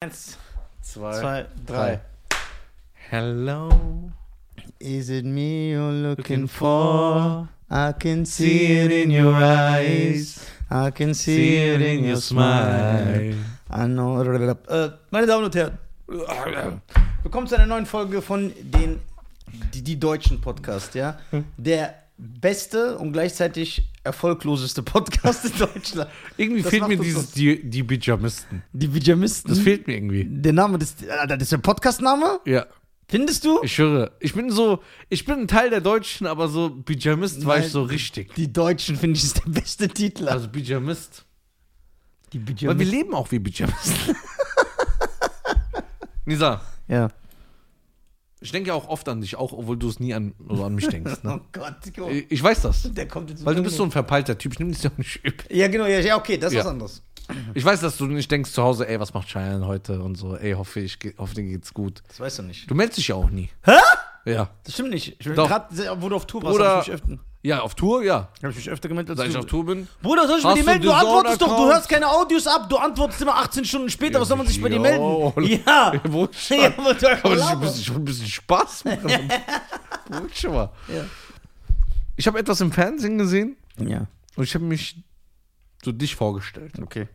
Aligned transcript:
Eins, 0.00 0.38
Zwei. 0.80 1.12
zwei, 1.12 1.46
drei. 1.66 2.00
Hello. 3.10 3.68
Is 4.78 5.10
it 5.10 5.24
me 5.24 5.72
you're 5.72 5.90
looking 5.90 6.42
Looking 6.42 6.46
for? 6.48 7.48
I 7.68 7.92
can 7.98 8.24
see 8.24 8.78
it 8.78 8.92
in 8.92 9.10
your 9.10 9.34
eyes. 9.34 10.46
I 10.70 10.92
can 10.92 11.14
see 11.14 11.56
it 11.56 11.80
in 11.80 12.04
your 12.04 12.20
smile. 12.20 13.34
I 13.72 13.86
know. 13.86 14.22
Äh, 14.22 14.90
meine 15.10 15.26
Damen 15.26 15.46
und 15.46 15.56
Herren, 15.56 15.78
willkommen 17.24 17.48
zu 17.48 17.56
einer 17.56 17.66
neuen 17.66 17.84
Folge 17.86 18.22
von 18.22 18.52
den 18.56 19.00
die, 19.74 19.82
die 19.82 19.98
deutschen 19.98 20.40
Podcast, 20.40 20.94
ja. 20.94 21.18
Der 21.56 21.94
beste 22.16 22.96
und 22.98 23.12
gleichzeitig 23.12 23.90
erfolgloseste 24.08 24.82
Podcast 24.82 25.44
in 25.44 25.58
Deutschland. 25.58 26.10
Irgendwie 26.36 26.62
Das 26.62 26.70
fehlt 26.70 26.88
mir 26.88 26.96
dieses, 26.98 27.30
die, 27.30 27.68
die 27.68 27.82
Pyjamisten. 27.82 28.62
Die 28.72 28.88
Pyjamisten. 28.88 29.50
Das 29.50 29.60
fehlt 29.60 29.86
mir 29.86 29.94
irgendwie. 29.94 30.24
Der 30.28 30.52
Name 30.52 30.78
des, 30.78 30.96
Alter, 31.08 31.36
das 31.36 31.44
ist 31.44 31.52
der 31.52 31.58
Podcastname? 31.58 32.40
Ja, 32.44 32.66
Findest 33.10 33.44
du? 33.46 33.60
ich 33.62 33.78
höre. 33.78 34.10
Ich 34.20 34.34
bin 34.34 34.50
so, 34.50 34.82
ich 35.08 35.24
bin 35.24 35.40
ein 35.40 35.48
Teil 35.48 35.70
der 35.70 35.80
Deutschen, 35.80 36.26
aber 36.26 36.48
so 36.48 36.68
Pyjamist 36.68 37.46
war 37.46 37.58
ich 37.58 37.70
so 37.70 37.82
richtig. 37.82 38.34
Die 38.34 38.52
Deutschen 38.52 38.96
finde 38.96 39.16
ich 39.16 39.24
ist 39.24 39.42
der 39.44 39.50
beste 39.50 39.88
Titel. 39.88 40.28
Also 40.28 40.48
Pyjamist. 40.48 41.24
die 42.34 42.66
Weil 42.66 42.78
wir 42.78 42.84
leben 42.86 43.14
auch 43.14 43.30
wie 43.30 43.40
Pyjamisten. 43.40 44.14
Nisa, 46.26 46.60
Ja. 46.86 47.08
Ich 48.40 48.52
denke 48.52 48.72
auch 48.74 48.88
oft 48.88 49.08
an 49.08 49.20
dich, 49.20 49.36
auch 49.36 49.52
obwohl 49.52 49.76
du 49.76 49.88
es 49.88 50.00
nie 50.00 50.14
an, 50.14 50.34
oder 50.48 50.64
an 50.66 50.74
mich 50.74 50.88
denkst. 50.88 51.18
Oh 51.24 51.28
Ne? 51.28 51.40
Gott, 51.52 51.74
guck. 51.96 52.10
Ich 52.10 52.42
weiß 52.42 52.62
das. 52.62 52.90
der 52.92 53.08
kommt 53.08 53.30
jetzt 53.30 53.44
Weil 53.44 53.54
du 53.54 53.62
bist 53.62 53.76
so 53.76 53.82
ein 53.84 53.90
verpeilter 53.90 54.36
Typ, 54.38 54.52
ich 54.52 54.58
nehme 54.58 54.72
dich 54.72 54.82
doch 54.82 54.96
nicht 54.96 55.16
übel. 55.24 55.44
Ja, 55.50 55.68
genau, 55.68 55.86
ja, 55.86 56.00
ja, 56.00 56.16
okay, 56.16 56.36
das 56.38 56.52
ist 56.52 56.58
Ja. 56.58 56.60
was 56.64 56.70
anderes. 56.70 57.02
Ich 57.52 57.62
weiß, 57.64 57.80
dass 57.80 57.98
du 57.98 58.06
nicht 58.06 58.30
denkst 58.30 58.52
zu 58.52 58.62
Hause, 58.62 58.88
ey, 58.88 58.98
was 59.00 59.12
macht 59.12 59.28
Cheyenne 59.28 59.66
heute 59.66 60.00
und 60.00 60.14
so, 60.16 60.34
ey, 60.36 60.52
hoffe 60.54 60.80
ich, 60.80 60.98
hoffe 61.18 61.34
dir 61.34 61.42
geht's 61.42 61.74
gut. 61.74 62.02
Das 62.08 62.20
weißt 62.20 62.38
du 62.38 62.42
nicht. 62.44 62.70
Du 62.70 62.74
meldest 62.74 62.98
dich 62.98 63.08
ja 63.08 63.16
auch 63.16 63.28
nie. 63.28 63.50
Hä? 63.64 63.72
Ja. 64.24 64.48
Das 64.64 64.74
stimmt 64.74 64.90
nicht. 64.90 65.16
Ich 65.18 65.26
bin 65.26 65.34
gerade, 65.34 65.66
wo 66.00 66.08
du 66.08 66.16
auf 66.16 66.26
Tour 66.26 66.42
warst, 66.42 66.56
Bruder, 66.56 66.80
ich 66.80 66.86
mich 66.88 66.94
öfter, 66.94 67.18
Ja, 67.48 67.60
auf 67.62 67.74
Tour, 67.74 68.04
ja. 68.04 68.28
hab 68.42 68.50
ich 68.50 68.56
mich 68.56 68.68
öfter 68.68 68.88
gemeldet 68.90 69.12
als 69.12 69.20
Seit 69.20 69.30
ich 69.30 69.36
auf 69.38 69.46
Tour 69.46 69.64
bin. 69.64 69.88
Bruder, 70.02 70.26
soll 70.26 70.36
ich 70.36 70.44
bei 70.44 70.50
Hast 70.50 70.60
du 70.60 70.64
melden? 70.66 70.82
Du 70.82 70.88
den 70.90 70.96
antwortest 70.98 71.40
doch, 71.40 71.56
du 71.56 71.64
hörst 71.64 71.88
keine 71.88 72.06
Audios 72.06 72.46
ab, 72.46 72.68
du 72.68 72.76
antwortest 72.76 73.22
immer 73.22 73.36
18 73.36 73.64
Stunden 73.64 73.88
später, 73.88 74.20
was 74.20 74.28
soll 74.28 74.36
man 74.36 74.46
sich 74.46 74.60
bei 74.60 74.68
dir 74.68 74.76
jo. 74.76 74.82
melden? 75.36 75.62
Ja. 75.66 75.94
Wo 76.04 76.28
Ja, 76.50 76.66
aber 76.76 76.92
du 76.92 77.24
Aber 77.24 77.36
das 77.36 77.46
ist 77.46 77.50
ein 77.50 77.60
bisschen, 77.60 77.84
schon 77.84 77.96
ein 77.96 78.04
bisschen 78.04 78.26
Spaß 78.26 78.84
machen. 78.84 79.00
Ruhig 80.20 80.38
schon 80.38 80.52
mal. 80.52 80.70
Ja. 80.88 81.06
Ich 82.16 82.26
habe 82.26 82.38
etwas 82.38 82.60
im 82.60 82.70
Fernsehen 82.70 83.16
gesehen 83.16 83.56
Ja, 83.78 84.06
und 84.36 84.44
ich 84.44 84.54
habe 84.54 84.64
mich 84.66 85.02
so 85.82 85.90
dich 85.90 86.16
vorgestellt. 86.16 86.74
okay. 86.82 87.08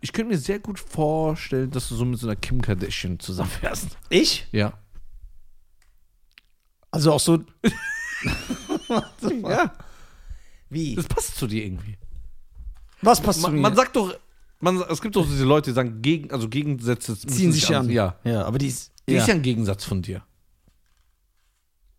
Ich 0.00 0.14
könnte 0.14 0.32
mir 0.32 0.38
sehr 0.38 0.60
gut 0.60 0.78
vorstellen, 0.80 1.70
dass 1.70 1.90
du 1.90 1.94
so 1.94 2.06
mit 2.06 2.18
so 2.18 2.26
einer 2.26 2.36
Kim 2.36 2.62
Kardashian 2.62 3.18
zusammenfährst. 3.20 3.98
Ich? 4.08 4.46
Ja. 4.50 4.72
Also 6.90 7.12
auch 7.12 7.20
so. 7.20 7.38
Ja. 9.42 9.72
Wie? 10.70 10.94
Das 10.94 11.06
passt 11.06 11.36
zu 11.36 11.46
dir 11.46 11.64
irgendwie. 11.64 11.96
Was 13.02 13.20
passt 13.20 13.40
zu 13.40 13.46
Man, 13.46 13.54
mir? 13.54 13.60
man 13.60 13.76
sagt 13.76 13.96
doch, 13.96 14.14
man, 14.60 14.80
es 14.88 15.00
gibt 15.00 15.16
doch 15.16 15.26
diese 15.26 15.44
Leute, 15.44 15.70
die 15.70 15.74
sagen, 15.74 16.00
gegen, 16.02 16.30
also 16.30 16.48
Gegensätze 16.48 17.16
Ziehen 17.18 17.52
sich 17.52 17.74
an. 17.74 17.90
Ja. 17.90 18.16
Ja, 18.24 18.44
aber 18.44 18.58
die 18.58 18.68
ist. 18.68 18.92
Die 19.08 19.14
ja. 19.14 19.20
ist 19.20 19.28
ja 19.28 19.34
ein 19.34 19.42
Gegensatz 19.42 19.84
von 19.84 20.02
dir. 20.02 20.22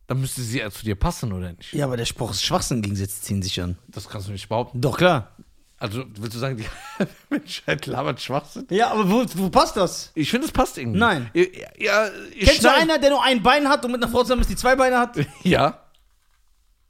Dann 0.08 0.22
müsste 0.22 0.42
sie 0.42 0.60
ja 0.60 0.72
zu 0.72 0.86
dir 0.86 0.96
passen, 0.96 1.34
oder 1.34 1.52
nicht? 1.54 1.74
ja, 1.74 1.86
aber 1.86 1.98
der 1.98 2.06
Spruch 2.06 2.32
ist 2.32 2.44
Schwachsinn, 2.44 2.82
Gegensätze 2.82 3.22
ziehen 3.22 3.42
sich 3.42 3.62
an. 3.62 3.78
Das 3.90 4.08
kannst 4.08 4.28
du 4.28 4.32
nicht 4.32 4.48
behaupten. 4.48 4.80
Doch, 4.80 4.98
klar. 4.98 5.36
Also, 5.80 6.06
willst 6.18 6.34
du 6.36 6.40
sagen, 6.40 6.58
die 6.58 6.66
Menschheit 7.30 7.86
labert 7.86 8.20
Schwachsinn? 8.20 8.66
Ja, 8.72 8.90
aber 8.92 9.10
wo, 9.12 9.24
wo 9.36 9.50
passt 9.50 9.78
das? 9.78 10.12
Ich 10.16 10.32
finde, 10.32 10.48
es 10.48 10.52
passt 10.52 10.78
irgendwie. 10.80 10.98
Nein. 11.00 11.30
Ja, 11.36 11.44
ja 11.78 12.10
ich 12.32 12.46
Kennst 12.46 12.64
du 12.64 12.70
schneid- 12.70 12.82
einer, 12.82 12.98
der 13.00 13.12
nur 13.12 13.24
ein 13.24 13.44
Bein 13.44 13.70
hat 13.70 13.86
und 13.86 13.92
mit 13.92 14.02
einer 14.02 14.12
Frau 14.12 14.22
zusammen 14.24 14.42
ist, 14.42 14.50
die 14.50 14.56
zwei 14.56 14.76
Beine 14.76 14.98
hat? 14.98 15.18
Ja. 15.44 15.84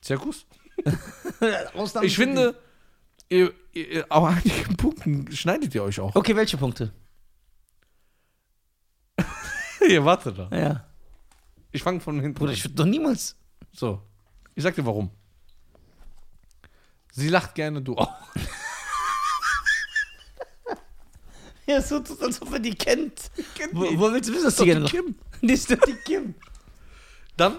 Zirkus? 0.02 0.46
Ausnahme 1.74 2.06
Ich 2.08 2.16
finde, 2.16 2.56
ihr, 3.28 3.52
ihr, 3.74 4.06
aber 4.10 4.28
an 4.30 4.36
einigen 4.46 4.78
Punkten 4.78 5.30
schneidet 5.34 5.76
ihr 5.76 5.84
euch 5.84 6.00
auch. 6.00 6.16
Okay, 6.16 6.36
welche 6.36 6.56
Punkte? 6.56 6.94
Ihr 9.88 10.04
wartet 10.06 10.38
da. 10.38 10.50
Ja. 10.56 10.86
Ich 11.72 11.84
fange 11.84 12.00
von 12.00 12.20
hinten 12.20 12.36
Bruder, 12.38 12.52
an. 12.52 12.56
ich 12.56 12.64
würde 12.64 12.76
doch 12.76 12.86
niemals. 12.86 13.36
So. 13.74 14.02
Ich 14.56 14.64
sag 14.64 14.76
dir 14.76 14.86
warum. 14.86 15.10
Sie 17.12 17.30
lacht 17.30 17.56
gerne, 17.56 17.82
du 17.82 17.96
auch. 17.98 18.14
Ja, 21.70 21.82
so 21.82 22.00
tut, 22.00 22.22
als 22.22 22.42
ob 22.42 22.54
er 22.54 22.60
die 22.60 22.74
kennt. 22.76 23.30
Kennt 23.56 23.76
Wo, 23.76 23.84
die. 23.86 24.00
wo 24.00 24.12
willst 24.12 24.30
du 24.30 24.34
wissen, 24.34 24.46
dass 24.46 24.56
Doch 24.56 24.64
die 24.64 24.72
gerne 24.72 24.86
Kim. 24.86 25.16
Die 25.42 25.54
ist 25.54 25.70
doch 25.70 25.78
die 25.86 25.94
Kim. 26.06 26.34
Dann 27.36 27.58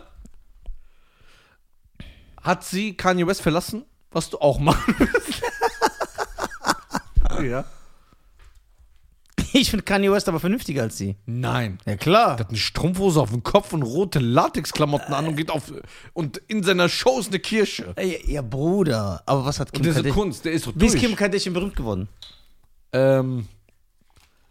hat 2.43 2.65
sie 2.65 2.97
Kanye 2.97 3.27
West 3.27 3.43
verlassen, 3.43 3.85
was 4.11 4.31
du 4.31 4.39
auch 4.39 4.59
machen 4.59 4.95
willst. 4.99 5.43
ja. 7.43 7.65
Ich 9.53 9.71
finde 9.71 9.85
Kanye 9.85 10.11
West 10.13 10.29
aber 10.29 10.41
vernünftiger 10.41 10.83
als 10.83 10.99
sie. 10.99 11.17
Nein. 11.27 11.79
Ja, 11.87 11.97
klar. 11.97 12.37
Der 12.37 12.45
hat 12.47 12.49
eine 12.51 12.59
Strumpfhose 12.59 13.21
auf 13.21 13.31
dem 13.31 13.43
Kopf 13.43 13.73
und 13.73 13.83
rote 13.83 14.19
Latexklamotten 14.19 15.15
an 15.15 15.27
und 15.29 15.37
geht 15.37 15.51
auf. 15.51 15.73
Und 16.13 16.39
in 16.49 16.63
seiner 16.63 16.89
Show 16.89 17.19
ist 17.21 17.29
eine 17.29 17.39
Kirche. 17.39 17.95
Ja, 17.99 18.03
ja, 18.27 18.43
Bruder. 18.43 19.23
Aber 19.27 19.45
was 19.45 19.59
hat 19.61 19.69
Und 19.69 19.75
Kim 19.75 19.83
der 19.85 19.91
ist 19.93 19.97
so 19.97 20.03
Kardashian? 20.03 20.23
Kunst, 20.25 20.45
der 20.45 20.53
ist 20.53 20.65
so 20.65 20.73
Wie 20.75 20.87
ist. 20.87 20.97
Kim 20.97 21.15
Kardashian 21.17 21.55
berühmt 21.55 21.77
geworden? 21.77 22.09
ähm, 22.93 23.47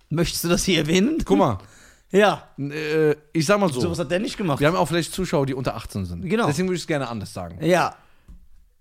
Möchtest 0.09 0.43
du 0.43 0.47
das 0.47 0.63
hier 0.63 0.79
erwähnen? 0.79 1.17
guck 1.25 1.37
mal, 1.37 1.57
Ja. 2.11 2.47
äh, 2.57 3.11
ich 3.33 3.45
sag 3.45 3.59
mal 3.59 3.71
so. 3.71 3.81
Sowas 3.81 3.99
hat 3.99 4.09
der 4.11 4.19
nicht 4.19 4.37
gemacht. 4.37 4.59
Wir 4.61 4.67
haben 4.67 4.75
auch 4.77 4.87
vielleicht 4.87 5.13
Zuschauer, 5.13 5.45
die 5.45 5.53
unter 5.53 5.75
18 5.75 6.05
sind. 6.05 6.21
Genau. 6.21 6.47
Deswegen 6.47 6.67
würde 6.69 6.75
ich 6.77 6.83
es 6.83 6.87
gerne 6.87 7.07
anders 7.09 7.33
sagen. 7.33 7.63
Ja. 7.63 7.95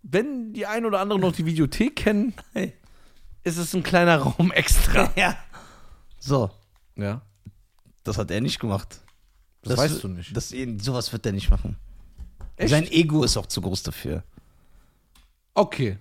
Wenn 0.02 0.52
die 0.52 0.66
ein 0.66 0.84
oder 0.86 1.00
andere 1.00 1.18
noch 1.18 1.32
die 1.32 1.44
Videothek 1.44 1.96
kennen, 1.96 2.34
Hey. 2.52 2.74
ist 3.42 3.56
es 3.56 3.74
ein 3.74 3.82
kleiner 3.82 4.18
Raum 4.18 4.52
extra. 4.52 5.10
Ja. 5.16 5.36
So. 6.20 6.50
Ja. 6.94 7.22
Das 8.04 8.16
hat 8.18 8.30
er 8.30 8.40
nicht 8.40 8.60
gemacht. 8.60 9.00
Das, 9.62 9.76
weißt 9.78 10.04
du 10.04 10.08
nicht. 10.08 10.36
Das, 10.36 10.54
sowas 10.80 11.12
wird 11.12 11.26
er 11.26 11.32
nicht 11.32 11.50
machen. 11.50 11.76
Echt? 12.54 12.70
Sein 12.70 12.86
Ego 12.86 13.24
ist 13.24 13.36
auch 13.36 13.46
zu 13.46 13.60
groß 13.60 13.82
dafür. 13.82 14.22
Okay. 15.54 15.98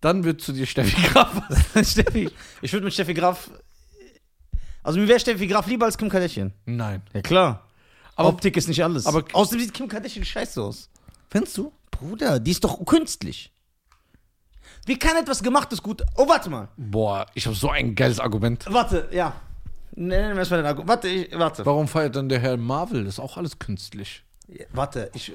Dann 0.00 0.22
wird 0.24 0.40
zu 0.40 0.52
dir 0.52 0.66
Steffi 0.66 1.00
Graf. 1.08 1.42
Steffi, 1.84 2.30
ich 2.62 2.72
würde 2.72 2.84
mit 2.84 2.94
Steffi 2.94 3.14
Graf. 3.14 3.50
Also 4.82 4.98
mir 5.00 5.08
wäre 5.08 5.18
Steffi 5.20 5.46
Graf 5.46 5.66
lieber 5.66 5.86
als 5.86 5.98
Kim 5.98 6.08
Kardashian. 6.08 6.52
Nein. 6.66 7.02
Ja 7.12 7.20
klar. 7.22 7.66
Aber- 8.14 8.28
Optik 8.30 8.56
ist 8.56 8.68
nicht 8.68 8.82
alles. 8.82 9.06
aber- 9.06 9.24
außerdem 9.32 9.60
sieht 9.60 9.74
Kim 9.74 9.88
Kardashian 9.88 10.24
scheiße 10.24 10.62
aus. 10.62 10.88
Findest 11.30 11.56
du? 11.58 11.72
Bruder, 11.90 12.38
die 12.40 12.52
ist 12.52 12.62
doch 12.64 12.84
künstlich. 12.86 13.52
Wie 14.86 14.98
kann 14.98 15.16
etwas 15.16 15.42
gemachtes 15.42 15.82
gut. 15.82 16.02
Oh, 16.16 16.28
warte 16.28 16.48
mal. 16.48 16.68
Boah, 16.76 17.26
ich 17.34 17.44
habe 17.46 17.56
so 17.56 17.68
ein 17.70 17.94
geiles 17.94 18.20
Argument. 18.20 18.64
Warte, 18.70 19.08
ja. 19.10 19.34
Mir 19.96 20.34
erstmal 20.36 20.60
den 20.60 20.66
Argument. 20.66 20.88
Warte, 20.88 21.08
ich, 21.08 21.36
warte. 21.36 21.66
Warum 21.66 21.88
feiert 21.88 22.14
dann 22.16 22.28
der 22.28 22.38
Herr 22.38 22.56
Marvel? 22.56 23.04
Das 23.04 23.14
ist 23.14 23.20
auch 23.20 23.36
alles 23.36 23.58
künstlich. 23.58 24.22
Ja, 24.46 24.64
Warte, 24.72 25.10
ich. 25.14 25.32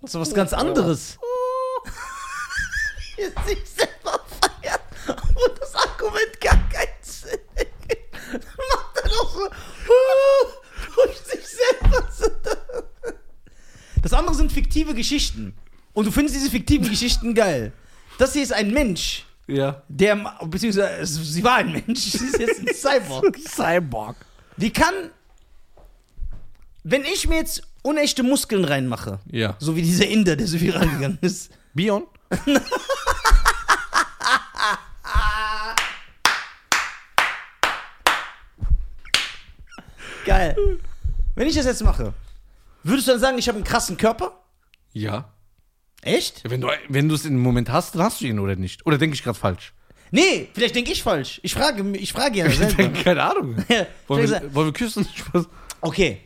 Das 0.00 0.14
ist 0.14 0.20
was 0.20 0.34
ganz 0.34 0.52
anderes. 0.52 1.18
Jetzt 3.16 3.46
sich 3.46 3.58
wo 5.34 5.48
das 5.58 5.74
Argument 5.74 6.40
gar 6.40 6.56
keinen 6.68 7.02
Sinn 7.02 7.38
macht 8.32 8.96
er 9.02 9.08
doch 9.08 9.34
so. 9.34 11.02
Und 11.02 11.16
sich 11.26 11.46
selber. 11.46 12.08
Das 14.02 14.12
andere 14.14 14.34
sind 14.34 14.50
fiktive 14.50 14.94
Geschichten. 14.94 15.54
Und 15.92 16.06
du 16.06 16.10
findest 16.10 16.34
diese 16.34 16.50
fiktiven 16.50 16.88
Geschichten 16.88 17.34
geil. 17.34 17.72
Das 18.18 18.32
hier 18.32 18.42
ist 18.42 18.52
ein 18.52 18.72
Mensch, 18.72 19.24
Ja. 19.46 19.82
der. 19.88 20.16
Beziehungsweise, 20.44 21.06
sie 21.06 21.44
war 21.44 21.56
ein 21.58 21.70
Mensch, 21.72 22.00
sie 22.00 22.26
ist 22.26 22.38
jetzt 22.38 22.60
ein 22.60 22.66
Cyborg. 22.74 23.38
Cyborg. 23.38 24.16
Wie 24.56 24.70
kann. 24.70 24.92
Wenn 26.82 27.04
ich 27.04 27.28
mir 27.28 27.36
jetzt 27.36 27.62
unechte 27.82 28.24
Muskeln 28.24 28.64
reinmache, 28.64 29.20
Ja. 29.30 29.54
so 29.60 29.76
wie 29.76 29.82
dieser 29.82 30.06
Inder, 30.08 30.34
der 30.34 30.48
so 30.48 30.60
viral 30.60 30.88
gegangen 30.88 31.18
ist. 31.20 31.52
Bion? 31.74 32.04
Geil. 40.24 40.56
Wenn 41.34 41.48
ich 41.48 41.54
das 41.54 41.66
jetzt 41.66 41.82
mache, 41.82 42.12
würdest 42.82 43.08
du 43.08 43.12
dann 43.12 43.20
sagen, 43.20 43.38
ich 43.38 43.48
habe 43.48 43.56
einen 43.56 43.64
krassen 43.64 43.96
Körper? 43.96 44.38
Ja. 44.92 45.32
Echt? 46.02 46.42
Wenn 46.50 46.60
du 46.60 46.68
wenn 46.88 47.08
du 47.08 47.14
es 47.14 47.24
in 47.24 47.34
dem 47.34 47.42
Moment 47.42 47.70
hast, 47.70 47.94
dann 47.94 48.02
hast 48.02 48.20
du 48.20 48.26
ihn 48.26 48.38
oder 48.38 48.56
nicht. 48.56 48.84
Oder 48.86 48.98
denke 48.98 49.14
ich 49.14 49.22
gerade 49.22 49.38
falsch? 49.38 49.72
Nee, 50.10 50.48
vielleicht 50.52 50.74
denke 50.74 50.92
ich 50.92 51.02
falsch. 51.02 51.40
Ich 51.42 51.54
frage, 51.54 51.82
ich 51.96 52.12
frage 52.12 52.38
ja 52.38 52.46
Ich 52.46 52.58
selber. 52.58 52.74
denke, 52.74 53.02
keine 53.02 53.22
Ahnung. 53.22 53.56
Wollen 54.08 54.28
wir, 54.28 54.54
wollen 54.54 54.66
wir 54.68 54.72
küssen? 54.72 55.06
Okay. 55.84 56.20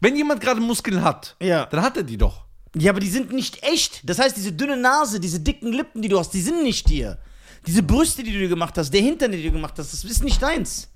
Wenn 0.00 0.16
jemand 0.16 0.40
gerade 0.40 0.60
Muskeln 0.60 1.02
hat, 1.02 1.36
Ja. 1.40 1.66
dann 1.66 1.82
hat 1.82 1.96
er 1.98 2.02
die 2.02 2.16
doch. 2.16 2.44
Ja, 2.74 2.90
aber 2.90 3.00
die 3.00 3.08
sind 3.10 3.32
nicht 3.32 3.62
echt. 3.62 4.08
Das 4.08 4.18
heißt, 4.18 4.34
diese 4.36 4.52
dünne 4.52 4.76
Nase, 4.78 5.20
diese 5.20 5.40
dicken 5.40 5.72
Lippen, 5.72 6.00
die 6.00 6.08
du 6.08 6.18
hast, 6.18 6.30
die 6.30 6.40
sind 6.40 6.62
nicht 6.62 6.88
dir. 6.88 7.18
Diese 7.66 7.82
Brüste, 7.82 8.22
die 8.22 8.32
du 8.32 8.38
dir 8.38 8.48
gemacht 8.48 8.78
hast, 8.78 8.90
der 8.92 9.00
Hintern, 9.02 9.30
den 9.30 9.40
du 9.40 9.46
dir 9.46 9.52
gemacht 9.52 9.74
hast, 9.78 9.92
das 9.92 10.04
ist 10.04 10.24
nicht 10.24 10.40
deins. 10.42 10.88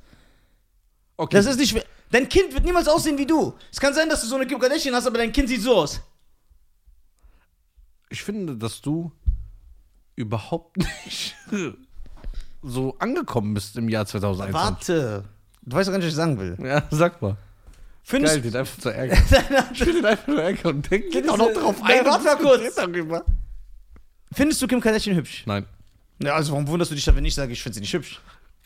Okay. 1.18 1.36
Das 1.36 1.46
ist 1.46 1.58
nicht. 1.58 1.86
Dein 2.10 2.28
Kind 2.28 2.54
wird 2.54 2.64
niemals 2.64 2.88
aussehen 2.88 3.18
wie 3.18 3.26
du. 3.26 3.52
Es 3.70 3.78
kann 3.78 3.92
sein, 3.92 4.08
dass 4.08 4.22
du 4.22 4.26
so 4.28 4.36
eine 4.36 4.46
Kim 4.46 4.58
Kardashian 4.58 4.94
hast, 4.94 5.06
aber 5.06 5.18
dein 5.18 5.30
Kind 5.32 5.48
sieht 5.48 5.60
so 5.60 5.76
aus. 5.76 6.00
ich 8.08 8.22
finde, 8.22 8.56
dass 8.56 8.80
du 8.80 9.12
überhaupt 10.16 10.78
nicht 10.78 11.34
so 12.62 12.96
angekommen 12.98 13.52
bist 13.52 13.76
im 13.76 13.88
Jahr 13.88 14.06
2021. 14.06 14.54
Warte. 14.96 15.24
Du 15.62 15.76
weißt 15.76 15.88
doch 15.88 15.92
gar 15.92 15.98
nicht, 15.98 16.06
was 16.06 16.12
ich 16.12 16.16
sagen 16.16 16.38
will. 16.38 16.56
Ja, 16.64 16.82
sag 16.90 17.20
mal. 17.20 17.36
Findest 18.02 18.34
Geil, 18.36 18.42
den 18.42 18.56
einfach 18.56 18.78
zu 18.80 18.88
ärgern. 18.94 19.22
Ich 19.74 19.80
will 19.84 19.92
den 19.94 20.06
einfach 20.06 20.26
nur 20.28 20.42
ärgern 20.42 20.76
und 20.76 20.90
denke 20.90 21.08
Findest 21.12 21.34
auch 21.34 21.36
noch 21.36 21.52
drauf 21.52 21.76
ein. 21.82 22.06
warte 22.06 22.24
mal 22.24 22.36
kurz. 22.38 22.74
Findest 24.32 24.62
du 24.62 24.66
Kim 24.66 24.80
Kardashian 24.80 25.16
hübsch? 25.16 25.42
Nein. 25.46 25.66
Ja, 26.22 26.34
also 26.34 26.52
warum 26.52 26.66
wunderst 26.68 26.90
du 26.90 26.94
dich 26.94 27.04
da, 27.04 27.14
wenn 27.14 27.24
ich 27.24 27.34
sage, 27.34 27.52
ich 27.52 27.62
finde 27.62 27.74
sie 27.74 27.80
nicht 27.80 27.92
hübsch? 27.92 28.20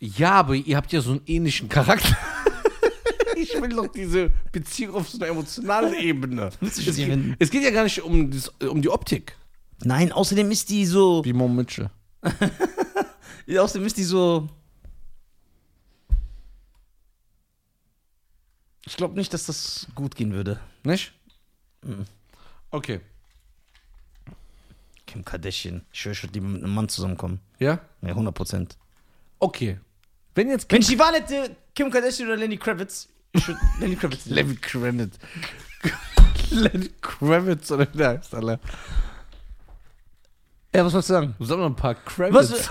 Ja, 0.05 0.33
aber 0.33 0.57
ihr 0.57 0.77
habt 0.77 0.93
ja 0.93 1.01
so 1.01 1.13
einen 1.13 1.21
ähnlichen 1.27 1.69
Charakter. 1.69 2.17
ich 3.37 3.55
will 3.55 3.69
doch 3.69 3.87
diese 3.87 4.33
Beziehung 4.51 4.97
auf 4.97 5.09
so 5.09 5.17
einer 5.19 5.29
emotionalen 5.29 5.95
Ebene. 5.95 6.51
Es 6.61 6.75
geht, 6.75 7.37
es 7.39 7.51
geht 7.51 7.63
ja 7.63 7.71
gar 7.71 7.85
nicht 7.85 8.03
um, 8.03 8.29
das, 8.29 8.49
um 8.49 8.83
die 8.83 8.89
Optik. 8.89 9.37
Nein, 9.85 10.11
außerdem 10.11 10.51
ist 10.51 10.71
die 10.71 10.87
so. 10.87 11.25
Wie 11.25 11.33
Mo 11.33 11.47
Mitchell. 11.47 11.89
Außerdem 13.49 13.87
ist 13.87 13.97
die 13.97 14.03
so. 14.03 14.49
Ich 18.85 18.97
glaube 18.97 19.15
nicht, 19.15 19.33
dass 19.33 19.47
das 19.47 19.87
gut 19.95 20.17
gehen 20.17 20.33
würde. 20.33 20.59
Nicht? 20.83 21.13
Mhm. 21.85 22.07
Okay. 22.73 23.01
Kim 25.07 25.25
Kardashian. 25.25 25.83
Ich 25.93 26.05
ich 26.05 26.23
würde 26.25 26.35
lieber 26.35 26.49
mit 26.49 26.65
einem 26.65 26.75
Mann 26.75 26.89
zusammenkommen. 26.89 27.39
Ja? 27.61 27.81
Ja, 28.01 28.09
100 28.09 28.35
Prozent. 28.35 28.77
Okay. 29.39 29.79
Wenn 30.35 30.49
jetzt 30.49 30.71
Wenn 30.71 30.81
ich 30.81 30.89
die 30.89 30.99
Wahl 30.99 31.15
hätte, 31.15 31.55
Kim 31.75 31.91
Kardashian 31.91 32.29
oder 32.29 32.37
Lenny 32.39 32.57
Kravitz, 32.57 33.09
ich 33.33 33.47
würde 33.47 33.61
Lenny 33.81 33.97
Kravitz. 33.97 34.27
Lenny 34.27 34.57
Kravitz. 34.57 35.19
Lenny 36.51 36.91
Kravitz 37.01 37.71
oder 37.71 37.87
wie 37.93 37.99
der 37.99 38.09
heißt, 38.11 38.35
Alter. 38.35 38.59
Ja, 40.75 40.85
was 40.85 40.93
wolltest 40.95 41.11
du 41.11 41.15
sagen? 41.15 41.35
Sag 41.41 41.59
mal 41.59 41.67
ein 41.67 41.77
paar 41.77 41.95
Kravitz. 41.95 42.35
Was? 42.35 42.71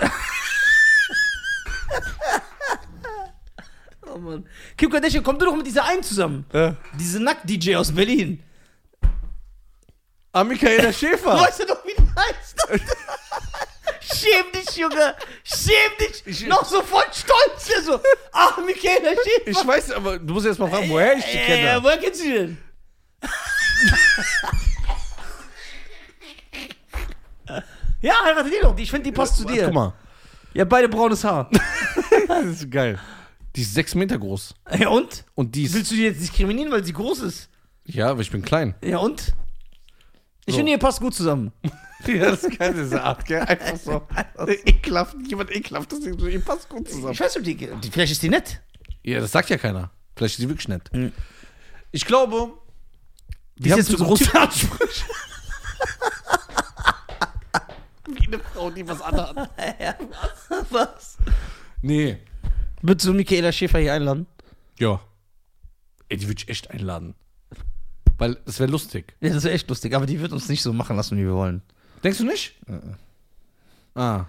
oh 4.12 4.18
Mann. 4.18 4.44
Kim 4.76 4.90
Kardashian, 4.90 5.22
komm 5.22 5.38
du 5.38 5.46
doch 5.46 5.56
mit 5.56 5.66
dieser 5.66 5.84
einen 5.84 6.02
zusammen. 6.02 6.44
Ja. 6.52 6.76
Diese 6.98 7.20
Nackt-DJ 7.20 7.76
aus 7.76 7.92
Berlin. 7.92 8.42
Ah, 10.32 10.44
Michaela 10.44 10.92
Schäfer. 10.92 11.38
Weißt 11.38 11.60
du 11.60 11.66
doch, 11.66 11.84
wie 11.84 11.94
die 11.96 12.02
heißt? 12.02 12.82
Schäm 14.14 14.44
dich, 14.54 14.76
Junge! 14.76 15.14
Schäm 15.44 15.92
dich! 16.00 16.22
Ich- 16.26 16.46
Noch 16.46 16.64
so 16.64 16.82
voll 16.82 17.04
stolz 17.12 17.66
hier 17.66 17.82
so. 17.82 18.00
Ach, 18.32 18.58
Michaela 18.64 19.10
Schäfer. 19.10 19.46
Ich 19.50 19.66
weiß, 19.66 19.92
aber 19.92 20.18
du 20.18 20.34
musst 20.34 20.46
jetzt 20.46 20.58
mal 20.58 20.68
fragen, 20.70 20.88
woher 20.90 21.16
ich 21.16 21.24
die 21.24 21.38
kenne. 21.38 21.70
Äh, 21.70 21.82
woher 21.82 21.98
kennst 21.98 22.20
du 22.20 22.24
die 22.24 22.32
denn? 22.32 22.58
ja, 28.00 28.14
heirate 28.24 28.50
die 28.50 28.56
doch. 28.62 28.76
Ich 28.78 28.90
finde, 28.90 29.04
die 29.04 29.12
passt 29.12 29.36
zu 29.36 29.44
dir. 29.44 29.66
Guck 29.66 29.74
mal. 29.74 29.92
Ja, 30.54 30.64
beide 30.64 30.88
braunes 30.88 31.24
Haar. 31.24 31.48
Das 32.28 32.44
ist 32.46 32.70
geil. 32.70 32.98
Die 33.56 33.62
ist 33.62 33.74
sechs 33.74 33.94
Meter 33.94 34.18
groß. 34.18 34.54
ja, 34.78 34.88
und? 34.88 35.24
Und 35.34 35.54
die 35.54 35.64
ist. 35.64 35.74
Willst 35.74 35.90
du 35.90 35.94
die 35.96 36.04
jetzt 36.04 36.20
diskriminieren, 36.20 36.70
weil 36.72 36.84
sie 36.84 36.92
groß 36.92 37.20
ist? 37.20 37.48
Ja, 37.84 38.10
aber 38.10 38.20
ich 38.22 38.30
bin 38.30 38.42
klein. 38.42 38.74
Ja, 38.82 38.98
und? 38.98 39.34
Ich 40.44 40.54
So. 40.54 40.58
finde, 40.58 40.72
ihr 40.72 40.78
passt 40.78 41.00
gut 41.00 41.14
zusammen. 41.14 41.52
Ja, 42.04 42.32
das 42.32 42.42
ist 42.42 42.58
geil, 42.58 42.74
diese 42.74 43.00
Art, 43.00 43.24
gell? 43.26 43.42
Einfach 43.42 43.76
so. 43.76 44.02
Ekelhaft, 44.66 45.14
jemand 45.28 45.54
ekelhaft, 45.54 45.92
das 45.92 46.00
ist 46.00 46.20
ihr 46.20 46.44
passt 46.44 46.68
gut 46.68 46.88
zusammen. 46.88 47.12
Ich 47.12 47.20
weiß 47.20 47.36
nicht, 47.36 47.46
die, 47.60 47.68
die, 47.80 47.90
vielleicht 47.92 48.10
ist 48.10 48.20
die 48.24 48.28
nett. 48.28 48.60
Ja, 49.04 49.20
das 49.20 49.30
sagt 49.30 49.50
ja 49.50 49.56
keiner. 49.56 49.88
Vielleicht 50.16 50.34
ist 50.34 50.40
sie 50.40 50.48
wirklich 50.48 50.66
nett. 50.66 50.92
Mhm. 50.92 51.12
Ich 51.92 52.04
glaube, 52.04 52.54
Die 53.54 53.70
ist 53.70 53.76
jetzt 53.76 53.90
zu 53.92 53.98
so 53.98 54.04
große 54.04 54.34
Ansprüche. 54.34 55.04
Wie 58.08 58.26
eine 58.26 58.38
Frau, 58.40 58.70
die 58.70 58.86
was 58.88 59.00
anhat. 59.00 59.36
Was? 60.70 61.18
Nee. 61.82 62.18
Würdest 62.80 63.06
du 63.06 63.12
Michaela 63.12 63.52
Schäfer 63.52 63.78
hier 63.78 63.94
einladen? 63.94 64.26
Ja. 64.78 65.00
Ey, 66.08 66.16
die 66.16 66.26
würde 66.26 66.42
ich 66.42 66.48
echt 66.48 66.70
einladen. 66.70 67.14
Weil 68.18 68.36
das 68.44 68.60
wäre 68.60 68.70
lustig. 68.70 69.14
Ja, 69.20 69.30
das 69.32 69.44
wäre 69.44 69.54
echt 69.54 69.68
lustig, 69.68 69.94
aber 69.94 70.06
die 70.06 70.20
wird 70.20 70.32
uns 70.32 70.48
nicht 70.48 70.62
so 70.62 70.72
machen 70.72 70.96
lassen, 70.96 71.16
wie 71.16 71.22
wir 71.24 71.34
wollen. 71.34 71.62
Denkst 72.04 72.18
du 72.18 72.24
nicht? 72.24 72.54
Ah. 73.94 74.24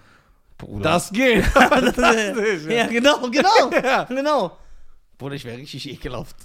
Bruder. 0.57 0.83
Das 0.83 1.11
geht. 1.11 1.45
das, 1.55 1.97
nicht, 1.97 2.69
ja, 2.69 2.87
genau, 2.87 3.29
genau. 3.29 3.71
Ja. 3.83 4.03
Genau. 4.05 4.57
Bruder, 5.17 5.35
ich 5.35 5.45
wäre 5.45 5.57
richtig 5.57 5.89
ekelhaft. 5.89 6.35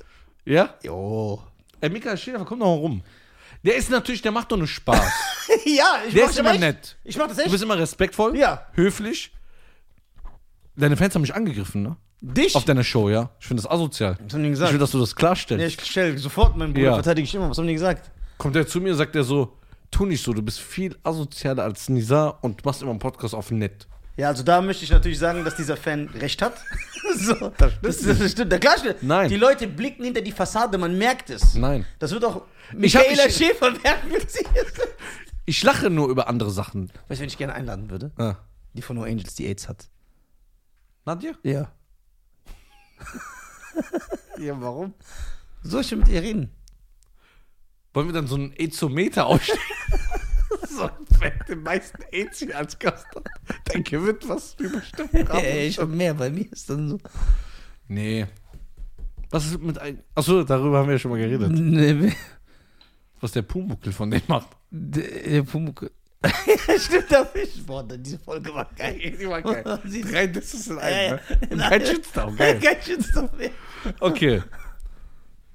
Ja? 0.44 0.74
Jo. 0.82 1.42
Ey, 1.80 1.90
Michael 1.90 2.16
Schäfer, 2.16 2.44
komm 2.44 2.60
doch 2.60 2.66
mal 2.66 2.72
rum. 2.78 3.02
Der 3.64 3.76
ist 3.76 3.90
natürlich, 3.90 4.22
der 4.22 4.32
macht 4.32 4.50
doch 4.52 4.56
nur 4.56 4.66
Spaß. 4.68 5.00
ja, 5.64 6.02
ich 6.06 6.14
Der 6.14 6.22
mach 6.24 6.30
ist 6.30 6.38
das 6.38 6.38
immer 6.38 6.50
echt. 6.52 6.60
nett. 6.60 6.96
Ich 7.04 7.16
mach 7.16 7.26
das 7.28 7.36
Du 7.36 7.42
echt. 7.42 7.52
bist 7.52 7.62
immer 7.64 7.78
respektvoll, 7.78 8.36
Ja. 8.36 8.66
höflich. 8.74 9.32
Deine 10.76 10.96
Fans 10.96 11.14
haben 11.14 11.22
mich 11.22 11.34
angegriffen, 11.34 11.82
ne? 11.82 11.96
Dich? 12.20 12.54
Auf 12.56 12.64
deiner 12.64 12.82
Show, 12.84 13.08
ja. 13.08 13.30
Ich 13.40 13.46
finde 13.46 13.62
das 13.62 13.70
asozial. 13.70 14.18
was 14.24 14.32
haben 14.34 14.42
die 14.42 14.48
Ich 14.48 14.52
gesagt? 14.54 14.72
will, 14.72 14.78
dass 14.78 14.90
du 14.90 14.98
das 14.98 15.14
klarstellst. 15.14 15.60
ja, 15.60 15.66
ich 15.68 15.90
stell 15.90 16.18
sofort 16.18 16.56
meinen 16.56 16.72
Bruder, 16.74 16.86
Ja. 16.86 16.94
verteidige 16.94 17.24
ich 17.24 17.34
immer. 17.34 17.48
Was 17.48 17.58
haben 17.58 17.66
die 17.68 17.74
gesagt? 17.74 18.10
Kommt 18.38 18.56
er 18.56 18.66
zu 18.66 18.80
mir 18.80 18.92
und 18.92 18.98
sagt 18.98 19.14
er 19.14 19.22
so, 19.24 19.56
tu 19.90 20.04
nicht 20.04 20.22
so, 20.22 20.32
du 20.32 20.42
bist 20.42 20.58
viel 20.60 20.96
asozialer 21.04 21.62
als 21.62 21.88
Nisa 21.88 22.28
und 22.28 22.64
machst 22.64 22.82
immer 22.82 22.90
einen 22.90 22.98
Podcast 23.00 23.34
auf 23.34 23.50
nett. 23.52 23.86
Ja, 24.16 24.28
also 24.28 24.42
da 24.42 24.60
möchte 24.60 24.82
ich 24.82 24.90
natürlich 24.90 25.18
sagen, 25.20 25.44
dass 25.44 25.54
dieser 25.54 25.76
Fan 25.76 26.08
recht 26.08 26.42
hat. 26.42 26.54
so, 27.20 27.52
das, 27.56 27.72
stimmt. 28.00 28.20
Das, 28.20 28.32
stimmt. 28.32 28.52
Ja, 28.52 28.58
klar 28.58 28.78
stimmt. 28.78 29.02
Nein. 29.04 29.28
Die 29.28 29.36
Leute 29.36 29.68
blicken 29.68 30.02
hinter 30.02 30.20
die 30.20 30.32
Fassade, 30.32 30.76
man 30.76 30.98
merkt 30.98 31.30
es. 31.30 31.54
Nein. 31.54 31.86
Das 32.00 32.10
wird 32.10 32.24
auch 32.24 32.42
Ich 32.82 32.96
hab- 32.96 33.02
Michaela 33.04 33.26
ich- 33.28 33.36
Schäfer 33.36 33.70
merken, 33.70 34.10
wenn 34.10 34.28
sie 34.28 34.40
ist. 34.40 34.80
Ich 35.46 35.62
lache 35.62 35.88
nur 35.88 36.08
über 36.08 36.26
andere 36.28 36.50
Sachen. 36.50 36.90
Weißt 37.06 37.20
du, 37.20 37.22
wen 37.22 37.28
ich 37.28 37.38
gerne 37.38 37.54
einladen 37.54 37.90
würde? 37.90 38.10
Ah. 38.18 38.34
Die 38.74 38.82
von 38.82 38.96
No 38.96 39.04
Angels, 39.04 39.36
die 39.36 39.46
AIDS 39.46 39.68
hat. 39.68 39.88
Nadja? 41.06 41.32
Ja. 41.44 41.70
Ja, 44.38 44.60
warum? 44.60 44.94
Soll 45.62 45.80
ich 45.80 45.90
mit 45.90 46.08
ihr 46.08 46.22
reden? 46.22 46.50
Wollen 47.92 48.06
wir 48.06 48.12
dann 48.12 48.28
so 48.28 48.36
einen 48.36 48.52
Aizometer 48.56 49.26
aufstellen? 49.26 49.58
so, 50.68 50.88
wer 51.18 51.30
den 51.48 51.62
meisten 51.62 51.98
hier 52.12 52.56
als 52.56 52.78
Gast 52.78 53.06
hat, 53.16 53.28
der 53.72 53.80
gewinnt 53.82 54.28
was 54.28 54.54
überstimmt. 54.60 55.12
Ey, 55.12 55.66
ich 55.68 55.78
hab 55.78 55.88
mehr, 55.88 56.14
bei 56.14 56.30
mir 56.30 56.50
ist 56.52 56.70
dann 56.70 56.88
so. 56.88 56.98
Nee. 57.88 58.26
Was 59.30 59.46
ist 59.46 59.60
mit 59.60 59.78
ein. 59.78 60.02
Achso, 60.14 60.44
darüber 60.44 60.78
haben 60.78 60.86
wir 60.86 60.94
ja 60.94 60.98
schon 60.98 61.10
mal 61.10 61.18
geredet. 61.18 61.50
Nee, 61.50 62.12
Was 63.20 63.32
der 63.32 63.42
Pumuckel 63.42 63.92
von 63.92 64.10
dem 64.10 64.22
macht. 64.28 64.48
der, 64.70 65.08
der 65.08 65.42
Pumuckl. 65.42 65.90
Stimmt, 66.78 67.10
da 67.10 67.24
Fisch. 67.24 67.64
Boah, 67.64 67.84
diese 67.84 68.18
Folge 68.18 68.52
war 68.52 68.68
geil. 68.76 69.16
Die 69.20 69.28
war 69.28 69.40
geil. 69.42 69.62
Drei 70.10 70.26
Disses 70.26 70.66
in 70.66 70.78
einem, 70.78 71.18
ja. 71.40 71.56
ne? 71.56 71.68
Kein 71.68 71.86
Shitstorm, 71.86 72.36
geil. 72.36 72.60
Kein 72.60 72.82
Shitstorm 72.82 73.28
mehr. 73.36 73.50
Okay. 74.00 74.42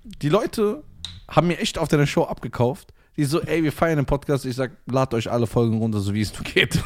Die 0.04 0.30
Leute 0.30 0.84
haben 1.30 1.48
mir 1.48 1.58
echt 1.60 1.78
auf 1.78 1.90
deiner 1.90 2.08
Show 2.08 2.24
abgekauft. 2.24 2.94
Die 3.16 3.26
so, 3.26 3.42
ey, 3.42 3.62
wir 3.64 3.72
feiern 3.72 3.98
den 3.98 4.06
Podcast. 4.06 4.46
Ich 4.46 4.56
sag, 4.56 4.72
ladet 4.88 5.14
euch 5.14 5.30
alle 5.30 5.46
Folgen 5.46 5.78
runter, 5.78 6.00
so 6.00 6.14
wie 6.14 6.22
es 6.22 6.34
nur 6.34 6.44
geht. 6.44 6.82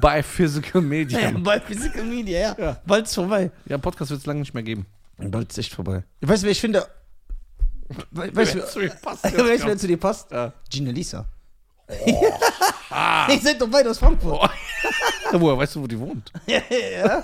Bei 0.00 0.22
Physical 0.22 0.82
Media. 0.82 1.30
bei 1.30 1.58
Physical 1.58 2.04
Media, 2.04 2.38
ja. 2.38 2.56
Ja. 2.58 2.82
Bald 2.84 3.06
ist 3.06 3.14
vorbei. 3.14 3.50
Ja, 3.64 3.78
Podcast 3.78 4.10
wird 4.10 4.20
es 4.20 4.26
lange 4.26 4.40
nicht 4.40 4.52
mehr 4.52 4.62
geben. 4.62 4.84
Bald 5.16 5.50
ist 5.50 5.58
echt 5.58 5.72
vorbei. 5.72 6.04
Weißt 6.20 6.42
du, 6.42 6.46
wer 6.46 6.52
ich 6.52 6.60
finde. 6.60 6.86
We 8.10 8.36
weißt 8.36 8.54
du, 8.54 8.58
ist 8.58 8.76
wer 8.76 9.78
zu 9.78 9.86
dir 9.86 9.96
passt? 9.96 10.30
Ja. 10.30 10.52
Gina 10.68 10.90
Lisa. 10.90 11.26
Ich 13.30 13.42
seid 13.42 13.60
doch 13.60 13.68
beide 13.68 13.90
aus 13.90 13.98
Frankfurt. 13.98 14.50
Woher 15.32 15.58
weißt 15.58 15.74
du, 15.76 15.82
wo 15.82 15.86
die 15.86 15.98
wohnt? 15.98 16.32
Ja, 16.46 16.60
ja. 16.70 17.22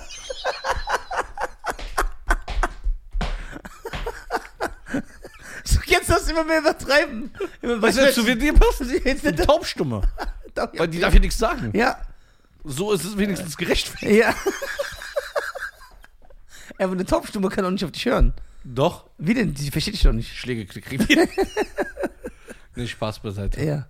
Du 4.92 5.92
kannst 5.92 6.10
das 6.10 6.28
immer 6.28 6.44
mehr 6.44 6.58
übertreiben. 6.60 7.30
Immer, 7.62 7.80
Weißt 7.80 7.98
du, 7.98 8.02
wer 8.02 8.12
zu 8.12 8.22
dir 8.36 8.54
passt? 8.54 8.82
Jetzt 9.04 9.26
Eine 9.26 9.36
Taubstumme. 9.36 10.02
Ja. 10.56 10.70
Weil 10.76 10.88
die 10.88 11.00
darf 11.00 11.12
hier 11.12 11.20
nichts 11.20 11.38
sagen. 11.38 11.70
ja. 11.74 11.96
So 12.66 12.92
ist 12.92 13.04
es 13.04 13.18
wenigstens 13.18 13.58
gerechtfertigt. 13.58 14.22
Ja. 14.22 14.34
Aber 16.78 16.92
eine 16.92 17.04
Taubstumme 17.04 17.50
kann 17.50 17.64
auch 17.66 17.70
nicht 17.70 17.84
auf 17.84 17.92
dich 17.92 18.06
hören. 18.06 18.32
Doch. 18.64 19.04
Wie 19.18 19.34
denn? 19.34 19.52
Die 19.52 19.70
versteht 19.70 19.92
dich 19.94 20.02
doch 20.02 20.12
nicht. 20.12 20.34
Schläge 20.34 20.64
kriegen. 20.64 21.06
nee, 22.74 22.86
Spaß 22.86 23.18
beiseite. 23.18 23.62
Ja. 23.62 23.86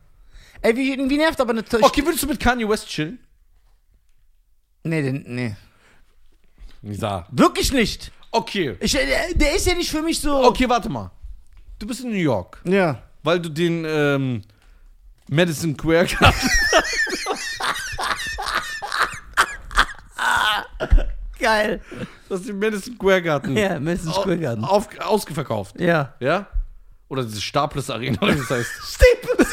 Ey, 0.64 0.74
wie, 0.76 0.96
wie 1.10 1.18
nervt 1.18 1.38
aber 1.42 1.50
eine? 1.52 1.62
Okay, 1.82 2.02
würdest 2.06 2.22
du 2.22 2.26
mit 2.26 2.40
Kanye 2.40 2.66
West 2.66 2.88
chillen? 2.88 3.18
Nee, 4.82 5.02
den, 5.02 5.22
nee. 5.26 5.54
Nisa. 6.80 7.26
Wirklich 7.30 7.70
nicht. 7.70 8.10
Okay. 8.30 8.74
Ich, 8.80 8.92
der, 8.92 9.34
der 9.34 9.54
ist 9.56 9.66
ja 9.66 9.74
nicht 9.74 9.90
für 9.90 10.00
mich 10.00 10.18
so. 10.20 10.42
Okay, 10.42 10.66
warte 10.66 10.88
mal. 10.88 11.10
Du 11.78 11.86
bist 11.86 12.00
in 12.00 12.08
New 12.10 12.16
York, 12.16 12.62
Ja. 12.64 13.02
weil 13.22 13.40
du 13.40 13.50
den 13.50 13.84
ähm, 13.86 14.40
Madison 15.28 15.74
Square 15.78 16.06
Garden. 16.06 16.50
Geil. 21.38 21.82
Das 22.30 22.40
ist 22.40 22.48
im 22.48 22.58
Madison 22.58 22.94
Square 22.94 23.20
Garden. 23.22 23.54
Ja, 23.54 23.78
Madison 23.78 24.14
Square 24.14 24.38
Garden. 24.38 24.64
Auf, 24.64 24.88
ausgeverkauft. 24.98 25.78
Ja. 25.78 26.14
Ja? 26.20 26.46
Oder 27.08 27.22
diese 27.24 27.42
Staples 27.42 27.90
Arena, 27.90 28.18
wie 28.22 28.34
das 28.38 28.48
heißt. 28.48 28.70
Staples. 28.82 29.48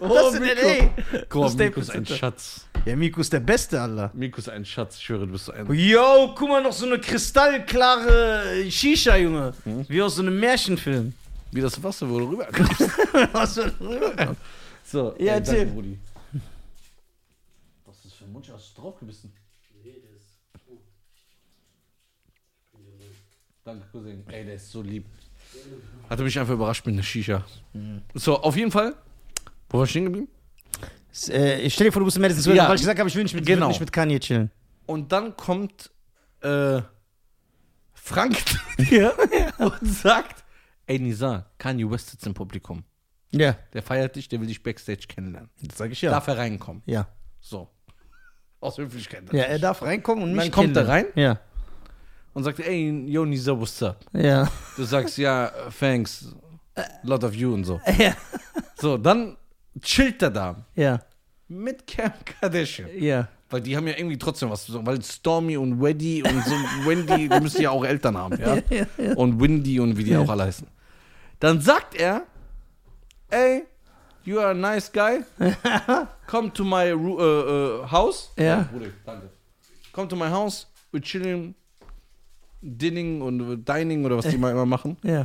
Oh, 0.00 0.08
Das 0.08 0.34
in 0.34 0.42
L.A. 0.44 0.90
Komm, 1.28 1.42
Das 1.42 1.56
Miko 1.56 1.80
ist 1.80 1.90
ein. 1.90 2.06
Schatz. 2.06 2.66
Ja, 2.84 2.94
Miku 2.96 3.20
ist 3.20 3.32
der 3.32 3.40
Beste, 3.40 3.80
Alter. 3.80 4.10
Miko 4.14 4.38
ist 4.38 4.48
ein 4.48 4.64
Schatz, 4.64 4.98
ich 4.98 5.08
höre, 5.08 5.20
du 5.20 5.32
bist 5.32 5.46
so 5.46 5.52
ein. 5.52 5.72
Yo, 5.74 6.34
guck 6.36 6.48
mal, 6.48 6.62
noch 6.62 6.72
so 6.72 6.86
eine 6.86 6.98
kristallklare 7.00 8.64
Shisha, 8.70 9.16
Junge. 9.16 9.52
Wie 9.88 10.00
aus 10.00 10.14
so 10.16 10.22
einem 10.22 10.38
Märchenfilm. 10.38 11.12
Wie 11.50 11.60
das 11.60 11.82
Wasser, 11.82 12.08
wo 12.08 12.18
du 12.18 12.28
rüber 12.30 12.46
Was 13.32 13.54
für 13.54 13.64
ein 13.64 13.70
Rüber- 13.80 14.36
So, 14.84 15.14
Ja, 15.18 15.34
ey, 15.34 15.42
danke, 15.42 15.66
Brudi. 15.66 15.98
Was 17.86 17.96
ist 17.96 18.04
das 18.06 18.12
für 18.14 18.24
ein 18.24 18.32
Mund? 18.32 18.48
Hast 18.52 18.76
du 18.76 18.82
draufgebissen? 18.82 19.32
Danke, 23.64 23.86
Cousin. 23.92 24.24
Ey, 24.28 24.44
der 24.44 24.54
ist 24.54 24.70
so 24.70 24.80
lieb. 24.82 25.04
Hat 26.08 26.18
er 26.18 26.24
mich 26.24 26.38
einfach 26.38 26.54
überrascht 26.54 26.86
mit 26.86 26.94
einer 26.94 27.02
Shisha. 27.02 27.44
So, 28.14 28.38
auf 28.40 28.56
jeden 28.56 28.70
Fall. 28.70 28.94
Wo 29.70 29.78
war 29.78 29.84
ich 29.84 29.90
stehen 29.90 30.04
geblieben? 30.04 30.28
Äh, 31.30 31.60
ich 31.62 31.74
stell 31.74 31.86
dir 31.88 31.92
vor, 31.92 32.00
du 32.00 32.04
bist 32.06 32.16
im 32.16 32.22
Madison 32.22 32.42
Square, 32.42 32.56
Ja. 32.56 32.68
Weil 32.68 32.76
ich 32.76 32.82
gesagt 32.82 32.98
habe, 32.98 33.08
ich 33.08 33.14
will 33.16 33.22
nicht 33.24 33.34
mit, 33.34 33.44
Genau. 33.46 33.62
will 33.66 33.68
nicht 33.68 33.80
mit 33.80 33.92
Kanye 33.92 34.20
chillen. 34.20 34.50
Und 34.86 35.10
dann 35.12 35.36
kommt 35.36 35.90
äh, 36.42 36.80
Frank 37.94 38.36
Ja. 38.90 39.12
und 39.58 39.78
sagt: 39.82 40.44
Ey, 40.86 40.98
Nisa, 40.98 41.46
Kanye 41.58 41.90
West 41.90 42.10
sitzt 42.10 42.26
im 42.26 42.34
Publikum. 42.34 42.84
Ja, 43.30 43.56
Der 43.74 43.82
feiert 43.82 44.16
dich, 44.16 44.28
der 44.28 44.40
will 44.40 44.46
dich 44.46 44.62
Backstage 44.62 45.06
kennenlernen. 45.06 45.50
das 45.62 45.76
sage 45.76 45.92
ich 45.92 46.00
ja. 46.00 46.10
Darf 46.10 46.26
er 46.28 46.38
reinkommen? 46.38 46.82
ja. 46.86 47.06
So. 47.40 47.68
Aus 48.60 48.76
Höflichkeit. 48.78 49.32
Ja, 49.32 49.44
er 49.44 49.58
darf 49.58 49.82
reinkommen 49.82 50.24
und 50.24 50.30
Dann 50.34 50.44
mich 50.46 50.52
kommt 50.52 50.76
er 50.76 50.88
rein? 50.88 51.06
Und 52.34 52.44
sagt: 52.44 52.60
Ey, 52.60 52.90
yo, 53.10 53.24
Nisa, 53.24 53.58
what's 53.58 53.82
up? 53.82 54.04
Ja. 54.12 54.20
Ja. 54.22 54.52
Du 54.76 54.84
sagst 54.84 55.18
ja, 55.18 55.50
thanks, 55.78 56.34
lot 57.02 57.22
of 57.24 57.34
you 57.34 57.52
und 57.52 57.64
so. 57.64 57.80
Ja. 57.98 58.14
So, 58.76 58.96
dann 58.96 59.36
chillt 59.82 60.22
er 60.22 60.30
da 60.30 60.56
Ja. 60.74 61.00
mit 61.48 61.86
Cam 61.86 62.12
Kardashian. 62.24 62.88
Ja. 62.98 63.28
Weil 63.50 63.62
die 63.62 63.76
haben 63.76 63.86
ja 63.86 63.96
irgendwie 63.96 64.18
trotzdem 64.18 64.50
was 64.50 64.66
zu 64.66 64.72
sagen. 64.72 64.86
Weil 64.86 65.00
Stormy 65.02 65.56
und 65.56 65.80
Weddy 65.80 66.22
und 66.22 66.44
so 66.44 66.50
Wendy, 66.86 67.28
die 67.28 67.40
müssen 67.40 67.62
ja 67.62 67.70
auch 67.70 67.84
Eltern 67.84 68.16
haben, 68.18 68.38
ja? 68.38 68.58
Und 69.16 69.40
Windy 69.40 69.80
und 69.80 69.96
wie 69.96 70.04
die 70.04 70.14
auch 70.16 70.28
alle 70.28 70.44
heißen. 70.44 70.66
Dann 71.40 71.60
sagt 71.62 71.94
er, 71.94 72.24
ey, 73.30 73.62
you 74.24 74.38
are 74.38 74.50
a 74.50 74.54
nice 74.54 74.92
guy. 74.92 75.20
Come 76.26 76.52
to 76.52 76.62
my 76.64 76.84
äh, 76.88 76.92
äh, 76.92 77.86
house. 77.90 78.30
Ja. 78.36 78.68
Bruder, 78.70 78.88
danke. 79.06 79.30
Come 79.92 80.08
to 80.08 80.16
my 80.16 80.28
house. 80.28 80.66
Wir 80.92 81.00
chillen, 81.00 81.54
dinning 82.60 83.22
und 83.22 83.64
dining 83.64 84.04
oder 84.04 84.18
was 84.18 84.26
die 84.26 84.36
mal 84.36 84.50
immer 84.52 84.66
machen. 84.66 84.96
Ja. 85.02 85.24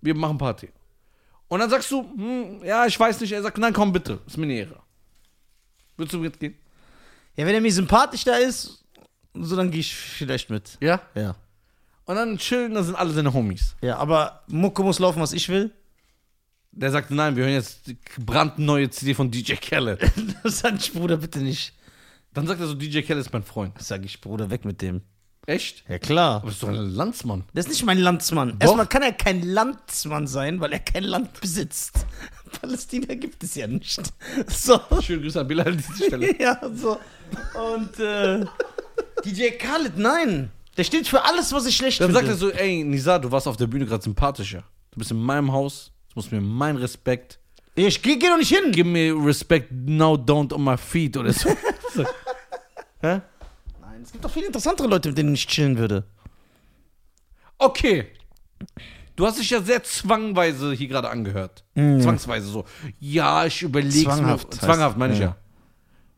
Wir 0.00 0.14
machen 0.16 0.36
Party. 0.38 0.68
Und 1.48 1.60
dann 1.60 1.70
sagst 1.70 1.90
du, 1.90 2.02
hm, 2.02 2.64
ja, 2.64 2.86
ich 2.86 2.98
weiß 2.98 3.20
nicht. 3.20 3.32
Er 3.32 3.42
sagt, 3.42 3.58
nein, 3.58 3.72
komm 3.72 3.92
bitte, 3.92 4.20
ist 4.26 4.36
mir 4.36 4.44
eine 4.44 4.54
Ehre. 4.54 4.80
Würdest 5.96 6.14
du 6.14 6.18
mitgehen? 6.18 6.54
Ja, 7.36 7.46
wenn 7.46 7.54
er 7.54 7.60
mir 7.60 7.72
sympathisch 7.72 8.24
da 8.24 8.36
ist, 8.36 8.84
so 9.34 9.56
dann 9.56 9.70
gehe 9.70 9.80
ich 9.80 9.94
vielleicht 9.94 10.50
mit. 10.50 10.76
Ja. 10.80 11.00
Ja. 11.14 11.36
Und 12.04 12.16
dann 12.16 12.38
chillen, 12.38 12.74
da 12.74 12.82
sind 12.82 12.94
alle 12.94 13.10
seine 13.12 13.32
Homies. 13.32 13.76
Ja, 13.82 13.98
aber 13.98 14.42
Mucke 14.46 14.82
muss 14.82 14.98
laufen, 14.98 15.20
was 15.20 15.32
ich 15.32 15.48
will. 15.48 15.72
Der 16.72 16.90
sagt, 16.90 17.10
nein, 17.10 17.36
wir 17.36 17.44
hören 17.44 17.54
jetzt 17.54 17.86
die 17.86 17.96
brandneue 18.18 18.90
CD 18.90 19.14
von 19.14 19.30
DJ 19.30 19.54
Khaled. 19.54 20.00
Das 20.42 20.60
sag 20.60 20.74
ich, 20.76 20.92
Bruder, 20.92 21.16
bitte 21.16 21.40
nicht. 21.40 21.72
Dann 22.32 22.46
sagt 22.46 22.60
er 22.60 22.66
so, 22.66 22.74
DJ 22.74 23.00
Khaled 23.00 23.24
ist 23.24 23.32
mein 23.32 23.42
Freund. 23.42 23.76
Das 23.78 23.88
sag 23.88 24.04
ich, 24.04 24.20
Bruder, 24.20 24.50
weg 24.50 24.64
mit 24.64 24.82
dem. 24.82 25.02
Echt? 25.46 25.84
Ja, 25.88 25.98
klar. 25.98 26.42
Aber 26.42 26.50
ist 26.50 26.62
doch 26.62 26.68
ein 26.68 26.74
Landsmann. 26.74 27.44
Das 27.54 27.66
ist 27.66 27.70
nicht 27.72 27.84
mein 27.84 27.98
Landsmann. 27.98 28.56
Erstmal 28.58 28.86
kann 28.86 29.02
er 29.02 29.12
kein 29.12 29.42
Landsmann 29.42 30.26
sein, 30.26 30.60
weil 30.60 30.72
er 30.72 30.80
kein 30.80 31.04
Land 31.04 31.40
besitzt. 31.40 32.04
Palästina 32.60 33.14
gibt 33.14 33.42
es 33.44 33.54
ja 33.54 33.66
nicht. 33.68 34.00
So. 34.48 34.80
Schöne 35.00 35.22
Grüße 35.22 35.40
an 35.40 35.46
Bilal 35.46 35.68
an 35.68 35.76
dieser 35.76 35.94
Stelle. 36.06 36.40
Ja, 36.40 36.60
so. 36.74 36.98
Und 37.72 37.98
äh, 38.00 38.44
DJ 39.24 39.50
Khaled, 39.58 39.96
nein. 39.96 40.50
Der 40.76 40.84
steht 40.84 41.06
für 41.06 41.24
alles, 41.24 41.52
was 41.52 41.64
ich 41.66 41.76
schlecht 41.76 42.00
Dann 42.00 42.12
sagt 42.12 42.26
finde. 42.26 42.34
er 42.34 42.38
so, 42.38 42.50
ey, 42.50 42.82
Nisa, 42.84 43.18
du 43.18 43.30
warst 43.30 43.46
auf 43.46 43.56
der 43.56 43.66
Bühne 43.68 43.86
gerade 43.86 44.02
sympathischer. 44.02 44.64
Du 44.90 44.98
bist 44.98 45.10
in 45.12 45.16
meinem 45.20 45.52
Haus, 45.52 45.92
du 46.08 46.12
musst 46.16 46.32
mir 46.32 46.40
meinen 46.40 46.76
Respekt. 46.76 47.38
ich 47.76 48.02
geh, 48.02 48.16
geh 48.16 48.26
doch 48.28 48.36
nicht 48.36 48.54
hin. 48.54 48.72
Give 48.72 48.88
me 48.88 49.12
respect, 49.12 49.68
now 49.72 50.14
don't 50.16 50.52
on 50.52 50.62
my 50.64 50.76
feet 50.76 51.16
oder 51.16 51.32
so. 51.32 51.50
Hä? 53.00 53.20
Es 54.06 54.12
gibt 54.12 54.24
doch 54.24 54.30
viele 54.30 54.46
interessantere 54.46 54.86
Leute, 54.86 55.08
mit 55.08 55.18
denen 55.18 55.34
ich 55.34 55.48
chillen 55.48 55.78
würde. 55.78 56.04
Okay. 57.58 58.06
Du 59.16 59.26
hast 59.26 59.40
dich 59.40 59.50
ja 59.50 59.60
sehr 59.60 59.82
zwangweise 59.82 60.72
hier 60.74 60.86
gerade 60.86 61.08
angehört. 61.10 61.64
Mhm. 61.74 62.00
Zwangsweise 62.00 62.46
so. 62.46 62.64
Ja, 63.00 63.46
ich 63.46 63.62
überlege 63.62 64.04
Zwanghaft 64.04 64.52
mir. 64.52 64.60
Zwanghaft 64.60 64.96
meine 64.96 65.14
ich 65.14 65.18
ja. 65.18 65.26
ja. 65.26 65.36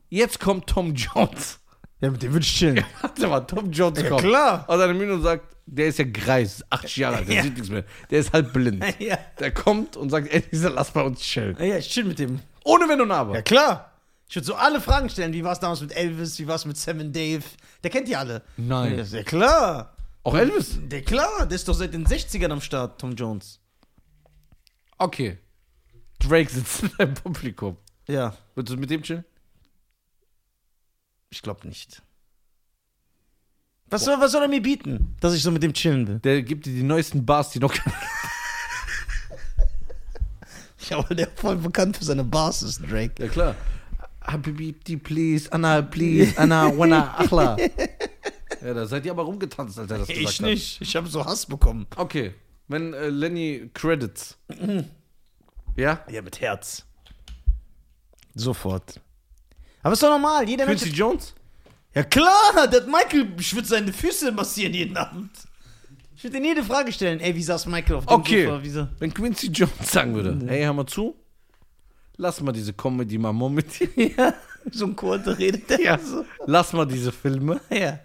Jetzt 0.09 0.39
kommt 0.39 0.67
Tom 0.67 0.93
Jones. 0.93 1.59
Ja, 1.99 2.11
mit 2.11 2.21
dem 2.21 2.31
würde 2.31 2.43
ich 2.45 2.53
chillen. 2.55 2.83
Warte 3.01 3.27
mal, 3.27 3.39
Tom 3.41 3.71
Jones 3.71 4.01
Ja, 4.03 4.09
kommt. 4.09 4.21
klar. 4.21 4.65
Aus 4.67 4.79
einer 4.79 4.93
Bühne 4.93 5.13
und 5.15 5.23
sagt, 5.23 5.55
der 5.65 5.87
ist 5.87 5.97
ja 5.97 6.05
greis, 6.05 6.63
80 6.69 6.97
Jahre 6.97 7.15
alt, 7.17 7.27
der 7.27 7.35
Ja. 7.37 7.43
sieht 7.43 7.53
nichts 7.55 7.69
mehr. 7.69 7.85
Der 8.11 8.19
ist 8.19 8.31
halb 8.33 8.53
blind. 8.53 8.83
ja. 8.99 9.17
Der 9.39 9.51
kommt 9.51 9.97
und 9.97 10.11
sagt, 10.11 10.31
ey, 10.31 10.41
dieser, 10.41 10.69
lass 10.69 10.91
bei 10.91 11.01
uns 11.01 11.21
chillen. 11.21 11.57
ja, 11.59 11.77
ich 11.77 11.89
chill 11.89 12.05
mit 12.05 12.19
dem. 12.19 12.39
Ohne 12.63 12.87
Wenn 12.87 13.01
und 13.01 13.11
Aber. 13.11 13.33
Ja, 13.33 13.41
klar. 13.41 13.93
Ich 14.29 14.35
würde 14.35 14.45
so 14.45 14.53
alle 14.53 14.79
Fragen 14.79 15.09
stellen. 15.09 15.33
Wie 15.33 15.43
war 15.43 15.53
es 15.53 15.59
damals 15.59 15.81
mit 15.81 15.91
Elvis? 15.95 16.37
Wie 16.37 16.45
war 16.47 16.53
es 16.55 16.63
mit 16.65 16.77
Sam 16.77 16.99
und 16.99 17.15
Dave? 17.15 17.43
Der 17.83 17.89
kennt 17.89 18.07
die 18.07 18.15
alle. 18.15 18.43
Nein. 18.57 18.95
Ja, 18.97 19.03
ja, 19.03 19.23
klar. 19.23 19.95
Auch 20.23 20.35
Elvis? 20.35 20.77
Der 20.83 21.01
klar. 21.01 21.47
Der 21.47 21.55
ist 21.55 21.67
doch 21.67 21.73
seit 21.73 21.93
den 21.95 22.05
60ern 22.05 22.51
am 22.51 22.61
Start, 22.61 23.01
Tom 23.01 23.15
Jones. 23.15 23.59
Okay. 24.99 25.39
Drake 26.19 26.51
sitzt 26.51 26.83
in 26.83 26.91
deinem 26.97 27.13
Publikum. 27.15 27.77
Ja, 28.07 28.35
Würdest 28.53 28.75
du 28.75 28.79
mit 28.79 28.89
dem 28.91 29.01
chillen? 29.01 29.25
ich 31.31 31.41
glaube 31.41 31.67
nicht. 31.67 32.01
Was 33.87 34.05
soll, 34.05 34.19
was 34.19 34.31
soll 34.31 34.43
er 34.43 34.47
mir 34.47 34.61
bieten, 34.61 35.15
dass 35.19 35.33
ich 35.33 35.41
so 35.41 35.49
mit 35.51 35.63
dem 35.63 35.73
chillen 35.73 36.07
will? 36.07 36.19
Der 36.19 36.43
gibt 36.43 36.65
dir 36.67 36.73
die 36.73 36.83
neuesten 36.83 37.25
Bars, 37.25 37.49
die 37.51 37.59
noch 37.59 37.73
Ja, 40.89 41.07
weil 41.07 41.15
der 41.17 41.27
voll 41.35 41.57
bekannt 41.57 41.97
für 41.97 42.03
seine 42.03 42.23
Bars 42.23 42.63
ist, 42.63 42.81
Drake. 42.81 43.21
Ja, 43.23 43.27
klar. 43.27 43.55
Habibti, 44.31 44.97
please, 44.97 45.51
Anna, 45.51 45.81
please, 45.81 46.37
Anna, 46.37 46.71
wanna, 46.77 47.17
achla. 47.17 47.57
Ja, 48.61 48.73
da 48.73 48.85
seid 48.85 49.05
ihr 49.05 49.11
aber 49.11 49.23
rumgetanzt, 49.23 49.79
als 49.79 49.89
er 49.89 49.99
das 49.99 50.07
gesagt 50.09 50.31
Ich 50.31 50.41
nicht. 50.41 50.81
Ich 50.81 50.95
habe 50.97 51.07
so 51.07 51.23
Hass 51.23 51.45
bekommen. 51.45 51.87
hat. 51.91 51.97
Okay, 51.97 52.33
wenn 52.67 52.93
äh, 52.93 53.07
Lenny 53.07 53.69
Credits. 53.73 54.37
Ja? 55.77 56.03
Ja, 56.11 56.21
mit 56.21 56.41
Herz. 56.41 56.83
Sofort. 58.35 58.99
Aber 59.81 59.93
ist 59.93 60.03
doch 60.03 60.09
normal. 60.09 60.47
Jeder 60.49 60.65
Mensch. 60.65 60.81
Quincy 60.81 60.97
Jones? 60.97 61.33
Ja 61.95 62.03
klar, 62.03 62.67
der 62.69 62.81
hat 62.81 62.87
Michael, 62.87 63.33
ich 63.39 63.55
würde 63.55 63.67
seine 63.67 63.93
Füße 63.93 64.31
massieren 64.33 64.73
jeden 64.73 64.97
Abend. 64.97 65.31
Ich 66.15 66.23
würde 66.25 66.37
ihm 66.37 66.43
jede 66.43 66.63
Frage 66.63 66.91
stellen. 66.91 67.21
Ey, 67.21 67.33
wie 67.33 67.43
saß 67.43 67.65
Michael 67.65 67.95
auf 67.95 68.05
dem 68.05 68.13
Okay. 68.15 68.45
Sofa? 68.45 68.63
Wie 68.63 68.69
so? 68.69 68.87
Wenn 68.99 69.13
Quincy 69.13 69.47
Jones 69.47 69.71
sagen 69.89 70.13
würde, 70.13 70.37
hey, 70.47 70.63
hör 70.63 70.73
mal 70.73 70.85
zu, 70.85 71.15
lass 72.19 72.41
mal 72.41 72.51
diese 72.51 72.73
Comedy 72.73 73.17
mal 73.17 73.33
mit 73.33 73.79
dir. 73.79 73.89
Ja, 74.17 74.33
so 74.71 74.85
ein 74.85 74.95
Kurzer 74.95 75.37
redet 75.39 75.69
der 75.69 75.79
Ja. 75.81 75.97
so. 75.97 76.25
Lass 76.45 76.73
mal 76.73 76.85
diese 76.85 77.11
Filme. 77.11 77.59
Ja. 77.71 77.99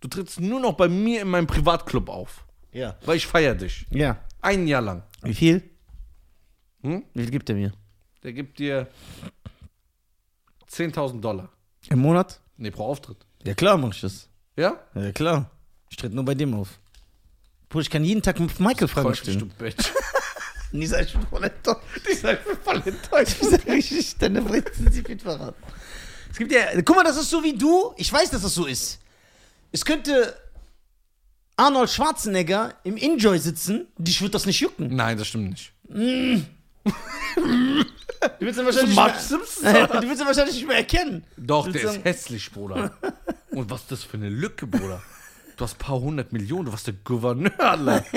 Du 0.00 0.08
trittst 0.08 0.40
nur 0.40 0.60
noch 0.60 0.74
bei 0.74 0.88
mir 0.88 1.22
in 1.22 1.28
meinem 1.28 1.46
Privatclub 1.46 2.08
auf, 2.10 2.44
Ja. 2.72 2.96
weil 3.06 3.16
ich 3.16 3.26
feier 3.26 3.54
dich. 3.54 3.86
Ja. 3.90 4.18
Ein 4.42 4.66
Jahr 4.66 4.82
lang. 4.82 5.02
Wie 5.22 5.34
viel? 5.34 5.62
Hm? 6.82 7.04
Wie 7.14 7.22
viel 7.22 7.30
gibt 7.30 7.48
er 7.48 7.56
mir? 7.56 7.72
Der 8.22 8.32
gibt 8.32 8.58
dir 8.58 8.88
10.000 10.70 11.20
Dollar. 11.20 11.48
Im 11.88 12.00
Monat? 12.00 12.40
Nee, 12.56 12.70
pro 12.70 12.84
Auftritt. 12.84 13.24
Ja 13.44 13.54
klar 13.54 13.76
mach 13.78 13.94
ich 13.94 14.00
das. 14.00 14.28
Ja? 14.56 14.80
Ja 14.94 15.12
klar. 15.12 15.50
Ich 15.90 15.96
trete 15.96 16.14
nur 16.14 16.24
bei 16.24 16.34
dem 16.34 16.52
auf. 16.54 16.78
Bruder, 17.68 17.82
ich 17.82 17.90
kann 17.90 18.04
jeden 18.04 18.22
Tag 18.22 18.38
mit 18.40 18.58
Michael 18.60 18.88
Fragen 18.88 19.10
mich, 19.10 19.22
du 19.22 19.30
stellen. 19.32 19.52
Bitch. 20.70 20.78
Nie 20.78 20.86
sag 20.86 21.02
ich 21.06 21.12
bin 21.12 21.26
voll 21.26 21.44
enttäuscht. 21.44 21.80
Die 22.08 22.14
sind 22.14 22.38
voll 22.64 22.82
enttäuscht. 22.84 23.36
Ich 23.40 23.48
sag 23.48 23.66
richtig, 23.66 24.16
deine 24.18 24.42
Britzen 24.42 24.90
sie 24.90 25.02
viel 25.02 25.18
verraten. 25.18 25.62
Es 26.30 26.38
gibt 26.38 26.52
ja, 26.52 26.66
guck 26.82 26.96
mal, 26.96 27.04
das 27.04 27.16
ist 27.16 27.30
so 27.30 27.42
wie 27.42 27.54
du. 27.56 27.94
Ich 27.96 28.12
weiß, 28.12 28.30
dass 28.30 28.42
das 28.42 28.54
so 28.54 28.66
ist. 28.66 28.98
Es 29.72 29.84
könnte 29.84 30.36
Arnold 31.56 31.90
Schwarzenegger 31.90 32.74
im 32.84 32.96
Enjoy 32.98 33.38
sitzen, 33.38 33.86
dich 33.96 34.20
würde 34.20 34.32
das 34.32 34.44
nicht 34.46 34.60
jucken. 34.60 34.94
Nein, 34.94 35.16
das 35.16 35.28
stimmt 35.28 35.50
nicht. 35.50 35.72
Du 35.88 36.44
willst 38.40 38.58
ihn 38.58 38.66
wahrscheinlich, 38.66 38.96
nicht 38.96 39.62
mehr, 39.62 39.86
du 40.00 40.08
willst 40.08 40.20
ihn 40.20 40.26
wahrscheinlich 40.26 40.56
nicht 40.56 40.66
mehr 40.68 40.76
erkennen. 40.76 41.24
Doch, 41.36 41.64
der 41.64 41.74
willst 41.74 41.84
ist 41.86 41.92
sagen- 41.92 42.02
hässlich, 42.02 42.50
Bruder. 42.52 42.96
Und 43.50 43.70
was 43.70 43.82
ist 43.82 43.92
das 43.92 44.04
für 44.04 44.16
eine 44.18 44.28
Lücke, 44.28 44.66
Bruder? 44.66 45.02
Du 45.56 45.64
hast 45.64 45.76
ein 45.76 45.78
paar 45.78 45.98
hundert 46.00 46.32
Millionen, 46.32 46.66
du 46.66 46.72
warst 46.72 46.86
der 46.86 46.94
Gouverneur, 47.04 47.58
Alter. 47.58 48.04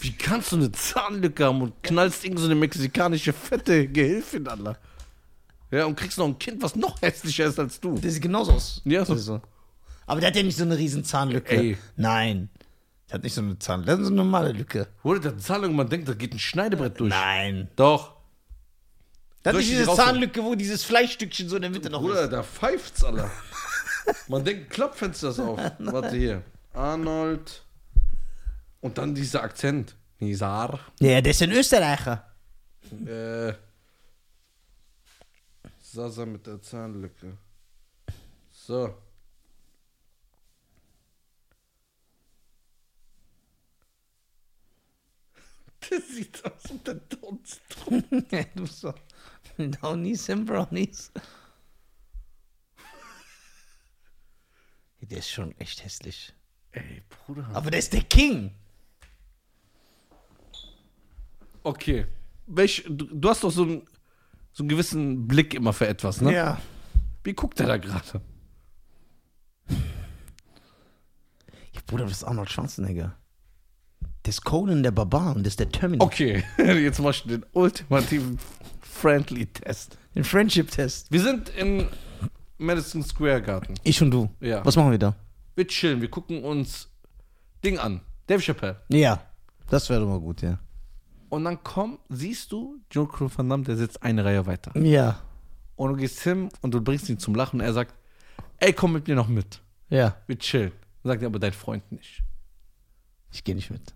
Wie 0.00 0.12
kannst 0.12 0.52
du 0.52 0.56
eine 0.56 0.72
Zahnlücke 0.72 1.44
haben 1.44 1.60
und 1.62 1.82
knallst 1.82 2.24
irgend 2.24 2.40
so 2.40 2.46
eine 2.46 2.54
mexikanische 2.54 3.32
fette 3.32 3.86
Gehilfin, 3.86 4.48
Alter? 4.48 4.78
Ja, 5.70 5.84
und 5.84 5.94
kriegst 5.96 6.18
noch 6.18 6.26
ein 6.26 6.38
Kind, 6.38 6.62
was 6.62 6.74
noch 6.74 7.00
hässlicher 7.02 7.44
ist 7.46 7.58
als 7.58 7.78
du. 7.80 7.94
Der 7.98 8.10
sieht 8.10 8.22
genauso 8.22 8.52
aus. 8.52 8.80
Ja, 8.84 9.04
so. 9.04 9.12
Also. 9.12 9.40
Aber 10.06 10.20
der 10.20 10.28
hat 10.30 10.36
ja 10.36 10.42
nicht 10.42 10.56
so 10.56 10.64
eine 10.64 10.76
riesen 10.76 11.04
Zahnlücke. 11.04 11.54
Ey. 11.54 11.78
Nein. 11.96 12.48
Der 13.08 13.14
hat 13.14 13.22
nicht 13.22 13.34
so 13.34 13.40
eine 13.42 13.58
Zahnlücke. 13.58 13.86
Der 13.86 13.96
hat 13.98 14.02
so 14.02 14.08
eine 14.08 14.16
normale 14.16 14.52
Lücke. 14.52 14.88
Wurde 15.02 15.20
der 15.20 15.38
Zahlung, 15.38 15.76
man 15.76 15.88
denkt, 15.88 16.08
da 16.08 16.14
geht 16.14 16.32
ein 16.34 16.38
Schneidebrett 16.38 16.98
durch. 16.98 17.10
Nein. 17.10 17.68
Doch. 17.76 18.14
Der 19.44 19.50
hat 19.50 19.54
Soll 19.54 19.60
nicht 19.60 19.70
ich 19.72 19.78
diese 19.78 19.90
die 19.90 19.96
Zahnlücke, 19.96 20.42
wo 20.42 20.54
dieses 20.54 20.82
Fleischstückchen 20.82 21.48
so 21.48 21.56
in 21.56 21.62
der 21.62 21.70
Mitte 21.70 21.90
noch 21.90 22.00
Bruder, 22.00 22.24
ist. 22.24 22.32
da 22.32 22.42
pfeift's, 22.42 23.04
Alter. 23.04 23.30
Man 24.28 24.44
denkt, 24.44 24.70
Klappfenster 24.70 25.28
ist 25.30 25.38
auf. 25.40 25.58
Warte 25.78 26.16
hier. 26.16 26.42
Arnold. 26.72 27.62
Und 28.80 28.98
dann 28.98 29.14
dieser 29.14 29.42
Akzent. 29.42 29.96
Nizar. 30.18 30.80
Ja, 31.00 31.20
der 31.20 31.30
ist 31.30 31.42
ein 31.42 31.52
Österreicher. 31.52 32.34
Äh. 33.06 33.54
Sasa 35.78 36.26
mit 36.26 36.46
der 36.46 36.60
Zahnlücke. 36.62 37.36
So. 38.52 38.94
Das 45.90 46.06
sieht 46.08 46.44
aus 46.44 46.62
wie 46.70 46.78
der 46.78 46.94
Dunst. 46.94 47.62
Du 48.54 48.66
so. 48.66 48.94
Downies 49.58 50.30
and 50.30 50.46
Brownies. 50.46 51.10
Der 55.00 55.18
ist 55.18 55.30
schon 55.30 55.58
echt 55.58 55.82
hässlich. 55.82 56.32
Ey, 56.72 57.02
Bruder. 57.08 57.48
Aber 57.52 57.70
der 57.70 57.80
ist 57.80 57.92
der 57.92 58.02
King. 58.04 58.54
Okay. 61.62 62.06
Welch, 62.46 62.84
du, 62.88 63.06
du 63.06 63.28
hast 63.28 63.44
doch 63.44 63.50
so 63.50 63.62
einen, 63.62 63.82
so 64.52 64.62
einen 64.62 64.68
gewissen 64.68 65.26
Blick 65.28 65.54
immer 65.54 65.72
für 65.72 65.86
etwas, 65.86 66.20
ne? 66.20 66.32
Ja. 66.32 66.60
Wie 67.22 67.34
guckt 67.34 67.58
der 67.58 67.66
da 67.66 67.76
gerade? 67.76 68.20
Ja, 71.72 71.80
Bruder, 71.86 72.04
das 72.04 72.18
ist 72.18 72.24
Arnold 72.24 72.50
Schwarzenegger. 72.50 73.16
Der 74.24 74.30
ist 74.30 74.44
Conan 74.44 74.82
der 74.82 74.90
Barbar 74.90 75.36
und 75.36 75.46
das 75.46 75.52
ist 75.52 75.60
der 75.60 75.70
Terminator. 75.70 76.06
Okay, 76.06 76.44
jetzt 76.58 77.00
machst 77.00 77.24
du 77.24 77.28
den 77.30 77.46
ultimativen 77.52 78.38
Friendly-Test. 78.82 79.96
Den 80.14 80.24
Friendship-Test. 80.24 81.10
Wir 81.10 81.20
sind 81.22 81.48
in 81.50 81.86
Madison 82.58 83.02
Square 83.02 83.42
Garden. 83.42 83.74
Ich 83.84 84.02
und 84.02 84.10
du. 84.10 84.28
Ja. 84.40 84.64
Was 84.64 84.76
machen 84.76 84.90
wir 84.90 84.98
da? 84.98 85.14
Wir 85.54 85.66
chillen, 85.66 86.00
wir 86.00 86.10
gucken 86.10 86.44
uns 86.44 86.88
Ding 87.64 87.78
an. 87.78 88.00
Dave 88.26 88.42
Chappelle. 88.42 88.80
Ja. 88.88 89.22
Das 89.68 89.88
wäre 89.88 90.00
doch 90.00 90.08
mal 90.08 90.20
gut, 90.20 90.42
ja. 90.42 90.58
Und 91.30 91.44
dann 91.44 91.62
komm, 91.62 91.98
siehst 92.08 92.52
du, 92.52 92.76
Joe 92.90 93.08
Crew 93.08 93.28
Van 93.34 93.48
Damme, 93.48 93.64
der 93.64 93.76
sitzt 93.76 94.02
eine 94.02 94.24
Reihe 94.24 94.44
weiter. 94.46 94.76
Ja. 94.78 95.20
Und 95.76 95.90
du 95.92 95.96
gehst 95.96 96.20
hin 96.20 96.50
und 96.60 96.72
du 96.74 96.80
bringst 96.82 97.08
ihn 97.08 97.18
zum 97.18 97.34
Lachen 97.34 97.60
und 97.60 97.66
er 97.66 97.72
sagt, 97.72 97.94
ey, 98.58 98.72
komm 98.72 98.92
mit 98.92 99.08
mir 99.08 99.14
noch 99.14 99.28
mit. 99.28 99.60
Ja. 99.88 100.16
Wir 100.26 100.38
chillen. 100.38 100.72
Dann 101.02 101.12
sagt 101.12 101.22
er, 101.22 101.26
aber 101.26 101.38
dein 101.38 101.52
Freund 101.52 101.90
nicht. 101.90 102.22
Ich 103.32 103.42
gehe 103.44 103.54
nicht 103.54 103.70
mit. 103.70 103.80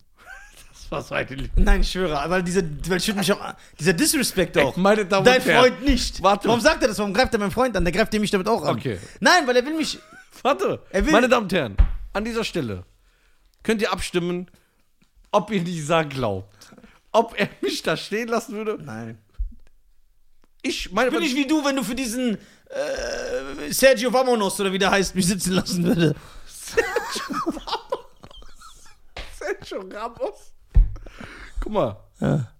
Das 0.70 0.90
war 0.90 1.02
so 1.02 1.14
eine 1.14 1.34
Liebe. 1.34 1.60
Nein, 1.62 1.80
ich 1.80 1.90
schwöre, 1.90 2.28
weil 2.28 2.42
dieser, 2.42 2.60
weil 2.88 2.98
ich 2.98 3.14
mich 3.14 3.32
auch, 3.32 3.54
dieser 3.80 3.94
Disrespect 3.94 4.56
auch. 4.58 4.76
Ey, 4.76 4.80
meine 4.82 5.06
Damen 5.06 5.24
Dein 5.24 5.40
und 5.40 5.46
Herren. 5.46 5.60
Freund 5.72 5.82
nicht. 5.82 6.22
Warte. 6.22 6.46
Warum 6.46 6.60
sagt 6.60 6.82
er 6.82 6.88
das? 6.88 6.98
Warum 6.98 7.14
greift 7.14 7.32
er 7.32 7.40
meinen 7.40 7.50
Freund 7.50 7.74
an? 7.74 7.84
Der 7.84 7.92
greift 7.92 8.12
mich 8.12 8.30
damit 8.30 8.46
auch 8.48 8.62
an. 8.62 8.76
Okay. 8.76 8.98
Nein, 9.18 9.46
weil 9.46 9.56
er 9.56 9.64
will 9.64 9.74
mich. 9.76 9.98
Warte, 10.42 10.82
Er 10.90 11.04
will- 11.06 11.12
meine 11.12 11.28
Damen 11.28 11.44
und 11.44 11.52
Herren, 11.54 11.76
an 12.12 12.22
dieser 12.24 12.44
Stelle 12.44 12.84
könnt 13.62 13.80
ihr 13.80 13.90
abstimmen, 13.90 14.50
ob 15.32 15.50
ihr 15.50 15.62
Lisa 15.62 16.02
glaubt. 16.02 16.53
Ob 17.14 17.34
er 17.38 17.48
mich 17.62 17.82
da 17.82 17.96
stehen 17.96 18.28
lassen 18.28 18.54
würde. 18.54 18.76
Nein. 18.82 19.18
Ich 20.62 20.90
meine, 20.92 21.08
Ich 21.08 21.14
bin 21.14 21.22
nicht 21.22 21.36
wie 21.36 21.46
du, 21.46 21.64
wenn 21.64 21.76
du 21.76 21.82
für 21.84 21.94
diesen 21.94 22.36
äh, 22.70 23.70
Sergio 23.72 24.12
Vamonos 24.12 24.58
oder 24.60 24.72
wie 24.72 24.78
der 24.78 24.90
heißt, 24.90 25.14
mich 25.14 25.26
sitzen 25.26 25.52
lassen 25.52 25.84
würde. 25.84 26.14
Sergio 29.38 29.80
Ramos. 29.92 30.52
Guck 31.60 31.72
mal, 31.72 31.96
Ja, 32.20 32.50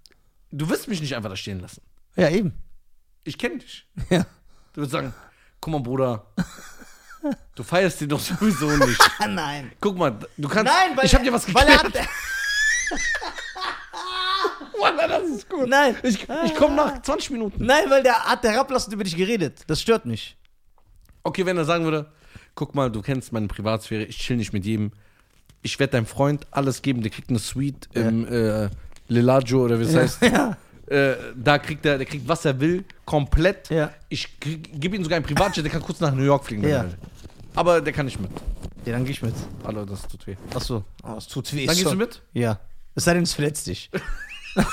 du 0.51 0.69
wirst 0.69 0.89
mich 0.89 1.01
nicht 1.01 1.15
einfach 1.17 1.31
da 1.31 1.37
stehen 1.37 1.61
lassen. 1.61 1.83
ja 2.17 2.29
eben. 2.31 2.53
Ich 3.25 3.39
kenne 3.39 3.59
dich. 3.59 3.89
Ja. 4.11 4.27
Du 4.75 4.83
wirst 4.83 4.93
sagen, 4.93 5.15
guck 5.61 5.73
mal, 5.73 5.81
Bruder, 5.81 6.27
du 7.55 7.63
feierst 7.63 8.01
den 8.03 8.11
doch 8.11 8.21
sowieso 8.21 8.69
nicht. 8.71 9.01
Ah, 9.19 9.27
nein. 9.29 9.73
Guck 9.81 9.97
mal, 9.97 10.19
du 10.37 10.49
kannst. 10.49 10.73
Nein, 10.73 10.97
weil 10.97 11.07
ich 11.07 11.15
hab 11.15 11.23
er- 11.23 11.25
dir 11.25 11.33
was 11.33 11.53
weil 11.55 11.67
er 11.69 11.79
geklärt. 11.79 12.07
hat, 12.07 12.09
Wallah, 14.81 15.09
das 15.09 15.29
ist 15.31 15.49
gut. 15.49 15.69
Nein. 15.69 15.97
Ich, 16.03 16.27
ich 16.45 16.55
komme 16.55 16.75
nach 16.77 17.01
20 17.03 17.31
Minuten. 17.31 17.65
Nein, 17.65 17.85
weil 17.89 18.03
der 18.03 18.25
hat 18.25 18.43
herablassend 18.43 18.93
über 18.93 19.05
dich 19.05 19.17
geredet. 19.17 19.63
Das 19.67 19.81
stört 19.81 20.07
mich. 20.07 20.37
Okay, 21.23 21.47
wenn 21.47 21.57
er 21.57 21.65
sagen 21.65 21.85
würde, 21.85 22.07
guck 22.55 22.75
mal, 22.75 22.91
du 22.91 23.03
kennst 23.03 23.33
meine 23.33 23.49
Privatsphäre, 23.49 24.05
ich 24.05 24.19
chill 24.19 24.37
nicht 24.37 24.53
mit 24.53 24.65
jedem. 24.65 24.93
Ich 25.63 25.79
werde 25.79 25.93
deinem 25.93 26.07
Freund 26.07 26.47
alles 26.51 26.83
geben, 26.83 27.03
der 27.03 27.11
kriegt 27.11 27.31
eine 27.31 27.39
Suite 27.39 27.89
im 27.95 28.27
äh, 28.27 28.69
Lelaggio 29.09 29.65
oder 29.65 29.79
wie 29.81 29.85
es 29.85 29.95
heißt. 29.95 30.23
Ja. 30.23 30.57
Äh, 30.87 31.17
da 31.35 31.59
kriegt 31.59 31.87
er, 31.87 31.97
der 31.97 32.07
kriegt 32.07 32.29
was 32.29 32.45
er 32.45 32.61
will, 32.61 32.85
komplett. 33.07 33.71
Ja. 33.71 33.91
Ich 34.11 34.39
gebe 34.39 34.97
ihm 34.97 35.03
sogar 35.03 35.17
einen 35.17 35.25
Privatjet, 35.25 35.65
der 35.65 35.73
kann 35.73 35.81
kurz 35.81 36.01
nach 36.01 36.13
New 36.13 36.25
York 36.25 36.45
fliegen. 36.45 36.63
Ja. 36.63 36.83
er. 36.83 36.91
Aber 37.55 37.81
der 37.81 37.93
kann 37.93 38.05
nicht 38.05 38.21
mit. 38.21 38.31
Ja, 38.85 38.93
dann 38.93 39.05
geh 39.05 39.13
ich 39.13 39.23
mit. 39.23 39.35
Alter, 39.63 39.87
das 39.87 40.07
tut 40.07 40.27
weh. 40.27 40.37
Achso. 40.55 40.85
Oh, 41.03 41.15
es 41.17 41.27
tut 41.27 41.51
weh. 41.55 41.65
Dann 41.67 41.75
gehst 41.75 41.91
du 41.91 41.97
mit? 41.97 42.21
Ja. 42.35 42.61
Es 42.95 43.05
sei 43.05 43.15
denn, 43.15 43.23
es 43.23 43.33
verletzt 43.33 43.67
dich. 43.67 43.91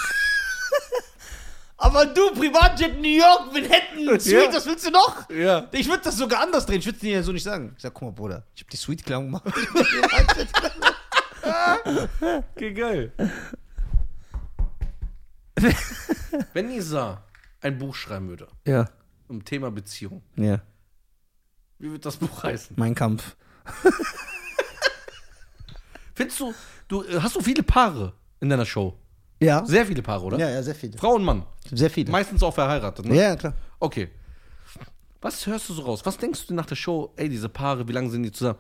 Aber 1.78 2.06
du, 2.06 2.32
Privatjet 2.34 3.00
New 3.02 3.08
York, 3.18 3.52
Manhattan, 3.54 4.20
Suite, 4.20 4.50
Ja. 4.50 4.54
was 4.54 4.66
willst 4.68 4.86
du 4.86 4.92
noch? 4.92 5.28
Ja. 5.32 5.68
Ich 5.72 5.88
würde 5.90 6.04
das 6.04 6.16
sogar 6.18 6.42
anders 6.42 6.66
drehen. 6.68 6.78
Ich 6.80 6.86
würde 6.86 6.98
es 6.98 7.02
dir 7.02 7.14
ja 7.14 7.24
so 7.24 7.32
nicht 7.32 7.44
sagen. 7.44 7.74
Ich 7.76 7.82
sag, 7.82 7.94
guck 7.94 8.04
mal, 8.04 8.12
Bruder, 8.12 8.46
ich 8.54 8.62
habe 8.62 8.70
die 8.72 8.78
Suite 8.78 9.04
klar 9.06 9.22
gemacht. 9.22 9.44
Okay, 12.56 12.72
geil. 12.74 13.12
Wenn 16.54 16.68
Nisa 16.68 17.24
ein 17.62 17.78
Buch 17.80 17.96
schreiben 17.96 18.30
würde, 18.30 18.48
ja. 18.66 18.88
um 19.28 19.44
Thema 19.44 19.72
Beziehung, 19.72 20.22
Ja. 20.36 20.62
wie 21.80 21.92
wird 21.92 22.06
das 22.06 22.18
Buch 22.18 22.44
heißen? 22.44 22.76
Mein 22.80 22.94
Kampf. 22.96 23.36
Findest 26.14 26.40
du, 26.40 26.54
du 26.88 27.22
hast 27.22 27.36
du 27.36 27.42
viele 27.42 27.64
Paare 27.64 28.14
in 28.40 28.50
deiner 28.50 28.66
Show? 28.66 28.98
Ja. 29.42 29.66
Sehr 29.66 29.86
viele 29.86 30.02
Paare, 30.02 30.24
oder? 30.26 30.38
Ja, 30.38 30.50
ja, 30.50 30.62
sehr 30.64 30.76
viele. 30.76 30.98
Frau 30.98 31.16
und 31.16 31.24
Mann. 31.24 31.44
Sehr 31.72 31.90
viele. 31.90 32.12
Meistens 32.12 32.44
auch 32.44 32.54
verheiratet, 32.54 33.06
ne? 33.06 33.16
Ja, 33.16 33.22
ja, 33.30 33.36
klar. 33.36 33.54
Okay. 33.80 34.10
Was 35.20 35.46
hörst 35.48 35.68
du 35.70 35.74
so 35.74 35.82
raus? 35.84 36.02
Was 36.06 36.18
denkst 36.18 36.48
du 36.48 36.54
nach 36.54 36.66
der 36.66 36.76
Show? 36.76 37.12
Ey, 37.16 37.28
diese 37.30 37.50
Paare, 37.50 37.88
wie 37.88 37.92
lange 37.92 38.10
sind 38.10 38.24
die 38.24 38.32
zusammen? 38.32 38.60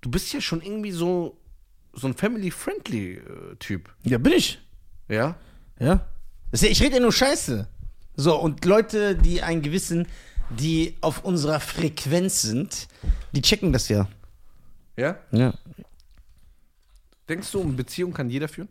Du 0.00 0.10
bist 0.10 0.32
ja 0.32 0.40
schon 0.40 0.60
irgendwie 0.62 0.90
so, 0.92 1.36
so 1.92 2.06
ein 2.08 2.14
family-friendly-Typ. 2.14 3.88
Ja, 4.04 4.18
bin 4.18 4.32
ich. 4.32 4.60
Ja? 5.08 5.36
Ja- 5.78 6.06
Ich 6.52 6.82
rede 6.82 6.96
ja 6.96 7.00
nur 7.00 7.12
Scheiße. 7.12 7.68
So, 8.16 8.36
und 8.40 8.64
Leute, 8.64 9.14
die 9.16 9.42
einen 9.42 9.62
gewissen, 9.62 10.06
die 10.50 10.96
auf 11.00 11.24
unserer 11.24 11.60
Frequenz 11.60 12.42
sind, 12.42 12.88
die 13.32 13.42
checken 13.42 13.72
das 13.72 13.88
ja. 13.88 14.08
Ja? 14.96 15.16
Ja. 15.30 15.54
Denkst 17.28 17.50
du, 17.52 17.60
eine 17.62 17.72
Beziehung 17.72 18.12
kann 18.12 18.30
jeder 18.30 18.48
führen? 18.48 18.68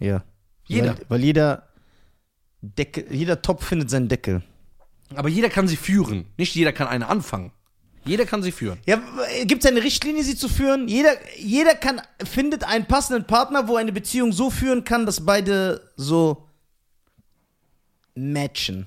Ja. 0.00 0.24
Jeder. 0.66 0.96
Weil, 0.98 1.06
weil 1.08 1.24
jeder 1.24 1.68
Deckel, 2.62 3.06
jeder 3.10 3.40
Topf 3.42 3.64
findet 3.64 3.90
seinen 3.90 4.08
Deckel. 4.08 4.42
Aber 5.14 5.28
jeder 5.28 5.50
kann 5.50 5.68
sie 5.68 5.76
führen. 5.76 6.26
Nicht 6.36 6.54
jeder 6.54 6.72
kann 6.72 6.88
eine 6.88 7.08
anfangen. 7.08 7.52
Jeder 8.04 8.24
kann 8.24 8.42
sie 8.42 8.52
führen. 8.52 8.78
Ja, 8.86 9.00
gibt 9.44 9.62
es 9.62 9.70
eine 9.70 9.82
Richtlinie, 9.82 10.24
sie 10.24 10.36
zu 10.36 10.48
führen? 10.48 10.88
Jeder, 10.88 11.12
jeder 11.36 11.74
kann, 11.74 12.00
findet 12.24 12.64
einen 12.64 12.86
passenden 12.86 13.26
Partner, 13.26 13.68
wo 13.68 13.76
eine 13.76 13.92
Beziehung 13.92 14.32
so 14.32 14.50
führen 14.50 14.84
kann, 14.84 15.04
dass 15.04 15.26
beide 15.26 15.90
so 15.96 16.48
matchen. 18.14 18.86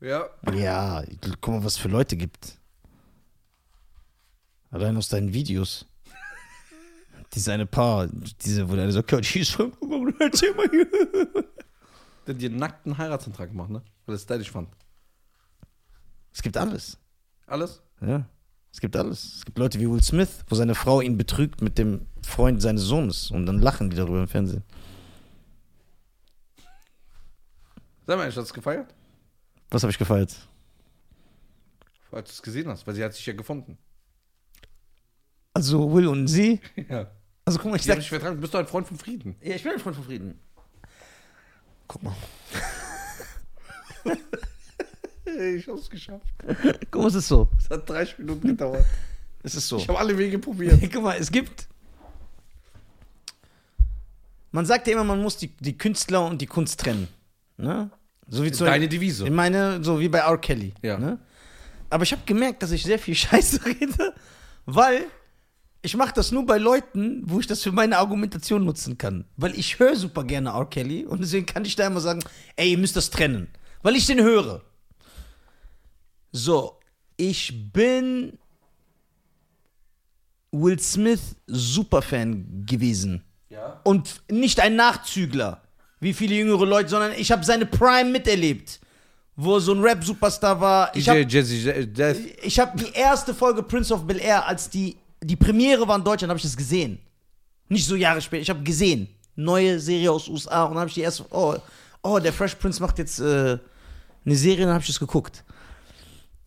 Ja. 0.00 0.28
Ja, 0.54 1.02
guck 1.40 1.54
mal, 1.54 1.64
was 1.64 1.74
es 1.74 1.78
für 1.78 1.88
Leute 1.88 2.16
gibt. 2.16 2.58
Allein 4.70 4.96
aus 4.96 5.08
deinen 5.08 5.32
Videos. 5.32 5.86
Diese 7.34 7.52
eine 7.52 7.66
Paar, 7.66 8.08
diese, 8.44 8.68
wo 8.68 8.76
der 8.76 8.90
sagt, 8.92 9.10
ja, 9.10 9.20
die 9.20 9.40
ist 9.40 9.50
schon, 9.50 9.72
erzähl 10.20 10.54
mal 10.54 10.68
hier. 10.70 10.86
Der 12.26 12.34
hat 12.34 12.40
dir 12.40 12.50
nackten 12.50 12.96
Heiratsantrag 12.96 13.50
gemacht, 13.50 13.70
ne? 13.70 13.82
Weil 14.06 14.14
er 14.14 14.16
es 14.16 14.22
stylisch 14.22 14.50
fand. 14.50 14.68
Es 16.32 16.42
gibt 16.42 16.56
alles. 16.56 16.98
Alles? 17.46 17.82
Ja. 18.00 18.26
Es 18.72 18.80
gibt 18.80 18.96
alles. 18.96 19.36
Es 19.36 19.44
gibt 19.44 19.58
Leute 19.58 19.78
wie 19.78 19.88
Will 19.88 20.02
Smith, 20.02 20.44
wo 20.48 20.54
seine 20.54 20.74
Frau 20.74 21.00
ihn 21.00 21.16
betrügt 21.16 21.60
mit 21.62 21.78
dem 21.78 22.06
Freund 22.22 22.60
seines 22.62 22.82
Sohnes 22.82 23.30
und 23.30 23.46
dann 23.46 23.60
lachen 23.60 23.90
die 23.90 23.96
darüber 23.96 24.20
im 24.20 24.28
Fernsehen. 24.28 24.64
Sag 28.06 28.18
mal, 28.18 28.26
hast 28.26 28.36
du 28.36 28.40
das 28.40 28.52
gefeiert? 28.52 28.94
Was 29.70 29.82
habe 29.82 29.90
ich 29.90 29.98
gefeiert? 29.98 30.34
Als 32.10 32.28
du 32.28 32.32
es 32.34 32.42
gesehen 32.42 32.68
hast, 32.68 32.86
weil 32.86 32.94
sie 32.94 33.02
hat 33.02 33.12
sich 33.12 33.26
ja 33.26 33.32
gefunden. 33.32 33.76
Also 35.52 35.92
Will 35.92 36.06
und 36.06 36.28
sie. 36.28 36.60
Ja. 36.88 37.10
Also 37.44 37.58
guck 37.58 37.70
mal, 37.70 37.76
ich 37.76 37.82
Die 37.82 37.90
haben 37.90 38.00
sag. 38.00 38.08
vertragen. 38.08 38.36
Du 38.36 38.40
bist 38.40 38.54
doch 38.54 38.60
ein 38.60 38.66
Freund 38.66 38.86
von 38.86 38.96
Frieden. 38.96 39.36
Ja, 39.42 39.54
ich 39.54 39.62
bin 39.62 39.72
ein 39.72 39.78
Freund 39.78 39.96
von 39.96 40.04
Frieden. 40.04 40.38
Guck 41.88 42.02
mal. 42.02 42.14
Ich 45.56 45.66
hab's 45.66 45.90
geschafft. 45.90 46.26
Guck 46.90 47.02
mal, 47.02 47.08
es 47.08 47.14
ist 47.14 47.28
so. 47.28 47.48
Es 47.58 47.68
hat 47.70 47.88
30 47.88 48.18
Minuten 48.18 48.48
gedauert. 48.48 48.84
Es 49.42 49.54
ist 49.56 49.66
so. 49.66 49.78
Ich 49.78 49.88
habe 49.88 49.98
alle 49.98 50.16
Wege 50.16 50.38
probiert. 50.38 50.78
Guck 50.92 51.02
mal, 51.02 51.16
es 51.18 51.32
gibt. 51.32 51.66
Man 54.52 54.64
sagt 54.64 54.86
ja 54.86 54.92
immer, 54.92 55.02
man 55.02 55.20
muss 55.20 55.36
die, 55.36 55.48
die 55.48 55.76
Künstler 55.76 56.26
und 56.26 56.40
die 56.40 56.46
Kunst 56.46 56.78
trennen. 56.78 57.08
Ne? 57.56 57.90
So 58.28 58.44
wie 58.44 58.52
zum 58.52 58.66
Deine 58.66 58.86
Devise. 58.88 59.24
Ich 59.24 59.32
meine, 59.32 59.82
so 59.82 59.98
wie 59.98 60.08
bei 60.08 60.18
R. 60.18 60.38
Kelly. 60.38 60.72
Ja. 60.82 60.98
Ne? 60.98 61.18
Aber 61.90 62.04
ich 62.04 62.12
habe 62.12 62.22
gemerkt, 62.26 62.62
dass 62.62 62.70
ich 62.70 62.84
sehr 62.84 62.98
viel 62.98 63.14
Scheiße 63.16 63.64
rede, 63.66 64.14
weil 64.66 65.06
ich 65.84 65.96
mache 65.96 66.14
das 66.14 66.32
nur 66.32 66.46
bei 66.46 66.56
Leuten, 66.56 67.22
wo 67.26 67.40
ich 67.40 67.46
das 67.46 67.62
für 67.62 67.70
meine 67.70 67.98
Argumentation 67.98 68.64
nutzen 68.64 68.96
kann. 68.96 69.26
Weil 69.36 69.54
ich 69.58 69.78
höre 69.78 69.94
super 69.96 70.24
gerne 70.24 70.48
R. 70.48 70.64
Kelly 70.64 71.04
und 71.04 71.20
deswegen 71.20 71.44
kann 71.44 71.66
ich 71.66 71.76
da 71.76 71.86
immer 71.86 72.00
sagen, 72.00 72.20
ey, 72.56 72.70
ihr 72.70 72.78
müsst 72.78 72.96
das 72.96 73.10
trennen. 73.10 73.48
Weil 73.82 73.94
ich 73.94 74.06
den 74.06 74.22
höre. 74.22 74.62
So, 76.32 76.80
ich 77.18 77.70
bin 77.70 78.38
Will 80.52 80.78
Smith 80.78 81.36
Superfan 81.46 82.64
gewesen. 82.64 83.22
Ja. 83.50 83.80
Und 83.84 84.22
nicht 84.30 84.60
ein 84.60 84.76
Nachzügler, 84.76 85.62
wie 86.00 86.14
viele 86.14 86.34
jüngere 86.34 86.64
Leute, 86.64 86.88
sondern 86.88 87.12
ich 87.12 87.30
habe 87.30 87.44
seine 87.44 87.66
Prime 87.66 88.10
miterlebt, 88.10 88.80
wo 89.36 89.58
so 89.58 89.74
ein 89.74 89.82
Rap-Superstar 89.82 90.60
war. 90.60 90.96
Ich 90.96 91.10
habe 91.10 91.20
ich 91.20 92.58
hab 92.58 92.76
die 92.78 92.92
erste 92.94 93.34
Folge 93.34 93.62
Prince 93.62 93.92
of 93.92 94.06
Bel 94.06 94.18
Air, 94.18 94.46
als 94.48 94.70
die, 94.70 94.96
die 95.24 95.36
Premiere 95.36 95.86
war 95.88 95.96
in 95.96 96.04
Deutschland, 96.04 96.30
habe 96.30 96.38
ich 96.38 96.44
das 96.44 96.56
gesehen. 96.56 96.98
Nicht 97.68 97.86
so 97.86 97.96
Jahre 97.96 98.20
später, 98.20 98.42
ich 98.42 98.50
habe 98.50 98.62
gesehen. 98.62 99.08
Neue 99.36 99.80
Serie 99.80 100.12
aus 100.12 100.28
USA 100.28 100.64
und 100.64 100.72
dann 100.72 100.80
habe 100.80 100.88
ich 100.88 100.94
die 100.94 101.00
erste, 101.00 101.24
oh, 101.30 101.56
oh, 102.02 102.18
der 102.18 102.32
Fresh 102.32 102.54
Prince 102.56 102.80
macht 102.80 102.98
jetzt 102.98 103.18
äh, 103.18 103.58
eine 104.24 104.36
Serie, 104.36 104.66
dann 104.66 104.74
habe 104.74 104.82
ich 104.82 104.86
das 104.86 105.00
geguckt. 105.00 105.42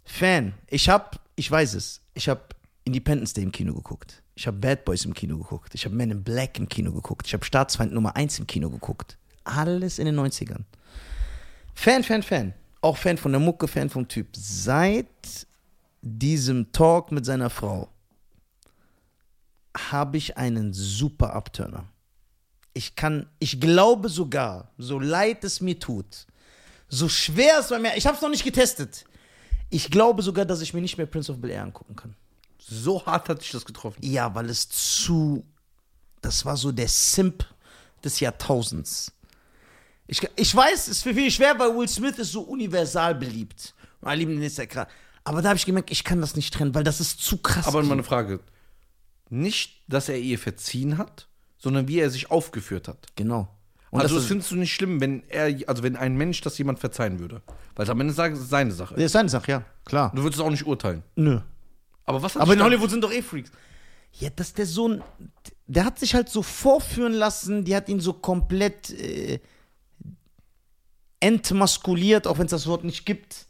Fan. 0.05 0.53
Ich 0.69 0.87
habe, 0.87 1.17
ich 1.35 1.49
weiß 1.51 1.73
es, 1.73 2.01
ich 2.13 2.29
habe 2.29 2.41
Independence 2.85 3.33
Day 3.33 3.43
im 3.43 3.51
Kino 3.51 3.73
geguckt. 3.73 4.23
Ich 4.35 4.47
habe 4.47 4.57
Bad 4.57 4.85
Boys 4.85 5.03
im 5.03 5.13
Kino 5.13 5.37
geguckt. 5.37 5.73
Ich 5.75 5.83
habe 5.83 5.95
Men 5.95 6.11
in 6.11 6.23
Black 6.23 6.57
im 6.57 6.69
Kino 6.69 6.91
geguckt. 6.93 7.27
Ich 7.27 7.33
habe 7.33 7.43
Staatsfeind 7.43 7.91
Nummer 7.91 8.15
1 8.15 8.39
im 8.39 8.47
Kino 8.47 8.69
geguckt. 8.69 9.17
Alles 9.43 9.99
in 9.99 10.05
den 10.05 10.17
90ern. 10.17 10.63
Fan, 11.73 12.03
Fan, 12.03 12.23
Fan. 12.23 12.53
Auch 12.81 12.95
Fan 12.95 13.17
von 13.17 13.31
der 13.31 13.41
Mucke, 13.41 13.67
Fan 13.67 13.89
vom 13.89 14.07
Typ. 14.07 14.27
Seit 14.33 15.07
diesem 16.01 16.71
Talk 16.71 17.11
mit 17.11 17.25
seiner 17.25 17.49
Frau 17.49 17.89
habe 19.77 20.17
ich 20.17 20.37
einen 20.37 20.73
super 20.73 21.33
Abturner. 21.33 21.85
Ich 22.73 22.95
kann, 22.95 23.27
ich 23.39 23.59
glaube 23.59 24.09
sogar, 24.09 24.71
so 24.77 24.99
leid 24.99 25.43
es 25.43 25.61
mir 25.61 25.79
tut, 25.79 26.27
so 26.89 27.09
schwer 27.09 27.59
es 27.59 27.69
bei 27.69 27.79
mir, 27.79 27.95
ich 27.95 28.05
habe 28.05 28.15
es 28.15 28.21
noch 28.21 28.29
nicht 28.29 28.43
getestet. 28.43 29.05
Ich 29.69 29.89
glaube 29.89 30.21
sogar, 30.21 30.45
dass 30.45 30.61
ich 30.61 30.73
mir 30.73 30.81
nicht 30.81 30.97
mehr 30.97 31.07
Prince 31.07 31.31
of 31.31 31.39
Bel 31.39 31.49
Air 31.49 31.63
angucken 31.63 31.95
kann. 31.95 32.15
So 32.59 33.05
hart 33.05 33.27
hat 33.29 33.41
dich 33.41 33.51
das 33.51 33.65
getroffen. 33.65 33.99
Ja, 34.01 34.33
weil 34.33 34.49
es 34.49 34.69
zu. 34.69 35.45
Das 36.21 36.45
war 36.45 36.57
so 36.57 36.71
der 36.71 36.87
Simp 36.87 37.45
des 38.03 38.19
Jahrtausends. 38.19 39.11
Ich, 40.07 40.21
ich 40.35 40.55
weiß, 40.55 40.83
es 40.83 40.87
ist 40.87 41.03
für 41.03 41.13
viele 41.13 41.31
schwer, 41.31 41.57
weil 41.59 41.75
Will 41.75 41.87
Smith 41.87 42.17
ist 42.17 42.31
so 42.31 42.41
universal 42.41 43.15
beliebt. 43.15 43.73
Alle 44.01 44.19
lieben 44.19 44.41
jetzt 44.41 44.57
ja 44.57 44.65
gerade. 44.65 44.89
Aber 45.23 45.41
da 45.41 45.49
habe 45.49 45.57
ich 45.57 45.65
gemerkt, 45.65 45.91
ich 45.91 46.05
kann 46.05 46.21
das 46.21 46.35
nicht 46.35 46.53
trennen, 46.53 46.73
weil 46.73 46.85
das 46.85 47.01
ist 47.01 47.19
zu 47.19 47.37
krass. 47.37 47.67
Aber 47.67 47.83
mal 47.83 47.93
eine 47.93 48.03
Frage. 48.03 48.39
Nicht, 49.29 49.83
dass 49.87 50.09
er 50.09 50.17
ihr 50.17 50.39
verziehen 50.39 50.97
hat, 50.97 51.27
sondern 51.57 51.87
wie 51.87 51.99
er 51.99 52.09
sich 52.09 52.31
aufgeführt 52.31 52.87
hat. 52.87 53.07
genau. 53.15 53.49
Und 53.89 54.01
also 54.01 54.15
das 54.15 54.23
ist, 54.23 54.27
findest 54.27 54.51
du 54.51 54.57
nicht 54.57 54.73
schlimm, 54.73 54.99
wenn 54.99 55.23
er, 55.29 55.55
also 55.67 55.81
wenn 55.81 55.95
ein 55.95 56.17
Mensch 56.17 56.41
das 56.41 56.57
jemand 56.57 56.79
verzeihen 56.79 57.19
würde. 57.19 57.41
Weil 57.75 57.89
am 57.89 58.01
Ende 58.01 58.13
sagen, 58.13 58.33
es 58.33 58.41
ist 58.41 58.49
seine 58.49 58.71
Sache. 58.71 58.95
das 58.95 59.05
ist 59.05 59.11
seine 59.13 59.29
Sache, 59.29 59.49
ja, 59.49 59.65
klar. 59.85 60.11
Du 60.13 60.23
würdest 60.23 60.41
es 60.41 60.45
auch 60.45 60.49
nicht 60.49 60.65
urteilen. 60.65 61.03
Nö. 61.15 61.39
Aber 62.03 62.21
was 62.21 62.35
hat 62.35 62.41
Aber 62.41 62.53
in 62.53 62.61
Hollywood 62.61 62.89
sind 62.89 63.03
doch 63.03 63.11
eh 63.11 63.21
Freaks. 63.21 63.51
Ja, 64.13 64.29
dass 64.29 64.53
der 64.53 64.65
Sohn, 64.65 65.03
der 65.67 65.85
hat 65.85 65.99
sich 65.99 66.15
halt 66.15 66.29
so 66.29 66.41
vorführen 66.41 67.13
lassen, 67.13 67.63
die 67.63 67.75
hat 67.75 67.87
ihn 67.87 67.99
so 67.99 68.13
komplett 68.13 68.89
äh, 68.91 69.39
entmaskuliert, 71.19 72.27
auch 72.27 72.37
wenn 72.39 72.45
es 72.45 72.51
das 72.51 72.67
Wort 72.67 72.83
nicht 72.83 73.05
gibt. 73.05 73.47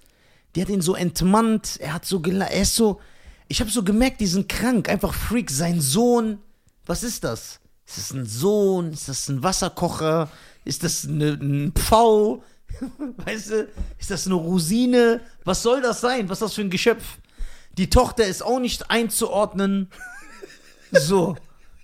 Die 0.55 0.61
hat 0.61 0.69
ihn 0.69 0.81
so 0.81 0.95
entmannt, 0.95 1.77
er 1.79 1.93
hat 1.93 2.05
so 2.05 2.21
er 2.23 2.61
ist 2.61 2.75
so, 2.75 2.99
ich 3.47 3.59
habe 3.61 3.69
so 3.69 3.83
gemerkt, 3.83 4.19
die 4.19 4.27
sind 4.27 4.49
krank, 4.49 4.89
einfach 4.89 5.13
Freak, 5.13 5.49
sein 5.49 5.81
Sohn, 5.81 6.39
was 6.85 7.03
ist 7.03 7.23
das? 7.23 7.59
Ist 7.85 7.97
das 7.97 8.11
ein 8.11 8.25
Sohn? 8.25 8.91
Ist 8.91 9.07
das 9.07 9.29
ein 9.29 9.43
Wasserkocher? 9.43 10.29
Ist 10.65 10.83
das 10.83 11.05
eine, 11.05 11.33
ein 11.33 11.71
Pfau? 11.73 12.43
Weißt 13.25 13.51
du, 13.51 13.67
ist 13.97 14.11
das 14.11 14.25
eine 14.25 14.35
Rosine? 14.35 15.21
Was 15.45 15.63
soll 15.63 15.81
das 15.81 16.01
sein? 16.01 16.27
Was 16.27 16.37
ist 16.37 16.41
das 16.41 16.53
für 16.53 16.61
ein 16.61 16.69
Geschöpf? 16.69 17.17
Die 17.77 17.89
Tochter 17.89 18.25
ist 18.25 18.43
auch 18.43 18.59
nicht 18.59 18.89
einzuordnen. 18.89 19.89
So. 20.91 21.35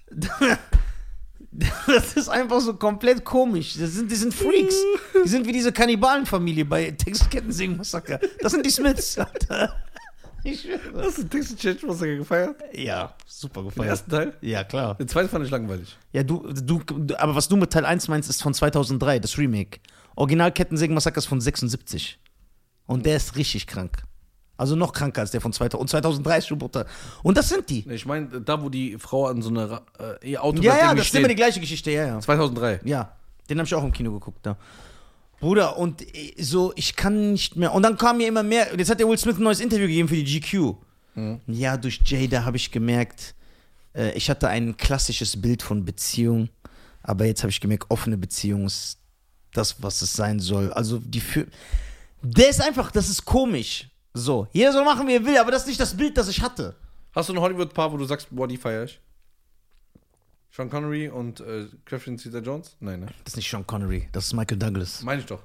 Das 1.85 2.13
ist 2.15 2.29
einfach 2.29 2.61
so 2.61 2.73
komplett 2.73 3.23
komisch. 3.23 3.75
Das 3.77 3.91
sind, 3.91 4.09
die 4.09 4.15
sind 4.15 4.33
Freaks. 4.33 4.75
Die 5.23 5.27
sind 5.27 5.45
wie 5.45 5.51
diese 5.51 5.71
Kannibalenfamilie 5.71 6.65
bei 6.65 6.89
Texas 6.89 7.29
Kettensing 7.29 7.77
Massaker. 7.77 8.19
Das 8.41 8.53
sind 8.53 8.65
die 8.65 8.71
Smiths. 8.71 9.19
Alter. 9.19 9.75
Ich 10.43 10.61
schwöre. 10.61 11.05
Hast 11.05 11.17
du 11.19 11.23
Texas 11.23 11.57
Church 11.57 11.83
Massacre 11.83 12.17
gefeiert? 12.17 12.55
Ja, 12.73 13.15
super 13.25 13.61
Den 13.61 13.69
gefeiert. 13.69 13.89
ersten 13.89 14.11
Teil? 14.11 14.33
Ja, 14.41 14.63
klar. 14.63 14.95
Den 14.95 15.07
zweiten 15.07 15.29
fand 15.29 15.45
ich 15.45 15.51
langweilig. 15.51 15.97
Ja, 16.11 16.23
du, 16.23 16.45
du, 16.51 16.81
aber 17.17 17.35
was 17.35 17.47
du 17.47 17.55
mit 17.55 17.71
Teil 17.71 17.85
1 17.85 18.07
meinst, 18.09 18.29
ist 18.29 18.41
von 18.43 18.53
2003, 18.53 19.19
das 19.19 19.37
Remake. 19.37 19.79
Original 20.15 20.51
Kettensägen 20.51 20.93
Massaker 20.93 21.17
ist 21.19 21.25
von 21.27 21.39
76. 21.41 22.19
Und 22.85 23.05
der 23.05 23.17
ist 23.17 23.35
richtig 23.37 23.67
krank. 23.67 24.03
Also 24.57 24.75
noch 24.75 24.93
kranker 24.93 25.21
als 25.21 25.31
der 25.31 25.41
von 25.41 25.51
2000. 25.51 25.81
Und 25.81 25.89
2003 25.89 26.37
ist 26.37 26.47
schon 26.47 26.59
brutal. 26.59 26.85
Und 27.23 27.37
das 27.37 27.49
sind 27.49 27.69
die. 27.69 27.89
Ich 27.89 28.05
meine, 28.05 28.27
da 28.41 28.61
wo 28.61 28.69
die 28.69 28.97
Frau 28.99 29.27
an 29.27 29.41
so 29.41 29.49
einer 29.49 29.81
äh, 30.21 30.29
ihr 30.31 30.43
Auto 30.43 30.61
Ja, 30.61 30.77
ja, 30.77 30.93
das 30.93 31.07
ist 31.07 31.15
immer 31.15 31.27
die 31.27 31.35
gleiche 31.35 31.59
Geschichte, 31.59 31.89
ja, 31.91 32.05
ja. 32.05 32.19
2003. 32.19 32.81
Ja, 32.83 33.15
den 33.49 33.57
habe 33.57 33.65
ich 33.65 33.73
auch 33.73 33.83
im 33.83 33.91
Kino 33.91 34.11
geguckt, 34.11 34.45
da. 34.45 34.57
Bruder, 35.43 35.77
und 35.77 36.01
äh, 36.01 36.41
so, 36.41 36.71
ich 36.77 36.95
kann 36.95 37.33
nicht 37.33 37.57
mehr. 37.57 37.73
Und 37.73 37.83
dann 37.83 37.97
kam 37.97 38.17
mir 38.17 38.27
immer 38.29 38.43
mehr. 38.43 38.73
Jetzt 38.77 38.89
hat 38.89 38.99
der 38.99 39.07
Will 39.09 39.17
Smith 39.17 39.37
ein 39.37 39.43
neues 39.43 39.59
Interview 39.59 39.87
gegeben 39.87 40.07
für 40.07 40.15
die 40.15 40.39
GQ. 40.39 40.75
Ja, 41.47 41.75
durch 41.75 41.99
Jada 42.05 42.45
habe 42.45 42.55
ich 42.55 42.71
gemerkt, 42.71 43.35
äh, 43.93 44.11
ich 44.13 44.29
hatte 44.29 44.47
ein 44.47 44.77
klassisches 44.77 45.39
Bild 45.39 45.61
von 45.61 45.83
Beziehung, 45.83 46.47
aber 47.01 47.25
jetzt 47.25 47.43
habe 47.43 47.51
ich 47.51 47.59
gemerkt, 47.59 47.91
offene 47.91 48.17
Beziehung 48.17 48.65
ist 48.65 48.99
das, 49.53 49.83
was 49.83 50.01
es 50.01 50.13
sein 50.13 50.39
soll. 50.39 50.71
Also, 50.71 50.99
die 50.99 51.19
für. 51.19 51.45
Der 52.21 52.49
ist 52.49 52.61
einfach, 52.61 52.89
das 52.91 53.09
ist 53.09 53.25
komisch. 53.25 53.89
So, 54.13 54.47
jeder 54.53 54.71
soll 54.71 54.85
machen, 54.85 55.05
wie 55.07 55.15
er 55.15 55.25
will, 55.25 55.37
aber 55.37 55.51
das 55.51 55.63
ist 55.63 55.67
nicht 55.67 55.79
das 55.79 55.95
Bild, 55.95 56.17
das 56.17 56.29
ich 56.29 56.41
hatte. 56.41 56.73
Hast 57.13 57.27
du 57.27 57.33
ein 57.33 57.39
Hollywood-Paar, 57.39 57.91
wo 57.91 57.97
du 57.97 58.05
sagst, 58.05 58.27
boah, 58.31 58.47
die 58.47 58.57
feier 58.57 58.85
ich? 58.85 58.99
Sean 60.55 60.69
Connery 60.69 61.09
und 61.09 61.39
äh, 61.39 61.67
Catherine 61.83 62.17
Zeta-Jones? 62.17 62.77
Nein, 62.79 62.99
ne? 62.99 63.05
Das 63.23 63.33
ist 63.33 63.37
nicht 63.37 63.49
Sean 63.49 63.65
Connery, 63.65 64.07
das 64.11 64.27
ist 64.27 64.33
Michael 64.33 64.59
Douglas. 64.59 65.01
Meine 65.01 65.21
ich 65.21 65.25
doch. 65.25 65.41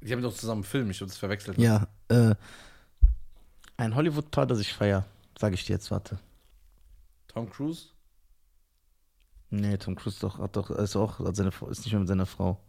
Die 0.00 0.12
haben 0.12 0.22
doch 0.22 0.32
zusammen 0.32 0.62
einen 0.62 0.70
Film, 0.70 0.90
ich 0.90 1.00
habe 1.00 1.08
das 1.08 1.18
verwechselt. 1.18 1.58
Ja, 1.58 1.88
äh, 2.06 2.36
ein 3.76 3.96
Hollywood-Paar, 3.96 4.46
das 4.46 4.60
ich 4.60 4.72
feier, 4.72 5.06
sage 5.36 5.56
ich 5.56 5.64
dir 5.64 5.72
jetzt, 5.72 5.90
warte. 5.90 6.20
Tom 7.26 7.50
Cruise? 7.50 7.88
Nee, 9.50 9.76
Tom 9.76 9.96
Cruise 9.96 10.20
doch, 10.20 10.38
hat 10.38 10.54
doch, 10.54 10.70
ist 10.70 10.94
auch, 10.94 11.18
hat 11.18 11.34
seine, 11.34 11.50
ist 11.68 11.80
nicht 11.80 11.90
mehr 11.90 11.98
mit 11.98 12.08
seiner 12.08 12.26
Frau. 12.26 12.60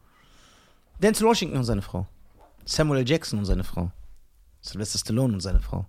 Denzel 0.98 1.28
Washington 1.28 1.58
und 1.58 1.66
seine 1.66 1.84
Frau. 1.84 2.08
Samuel 2.66 3.02
L. 3.02 3.08
Jackson 3.08 3.38
und 3.38 3.46
seine 3.46 3.64
Frau. 3.64 3.92
Sylvester 4.62 4.98
Stallone 4.98 5.36
und 5.36 5.42
seine 5.42 5.60
Frau. 5.60 5.86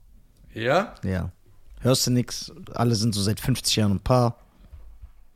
Ja? 0.53 0.95
Ja. 1.03 1.33
Hörst 1.81 2.07
du 2.07 2.11
nix, 2.11 2.53
alle 2.75 2.95
sind 2.95 3.15
so 3.15 3.23
seit 3.23 3.41
50 3.41 3.77
Jahren 3.77 3.93
ein 3.93 4.01
Paar. 4.01 4.37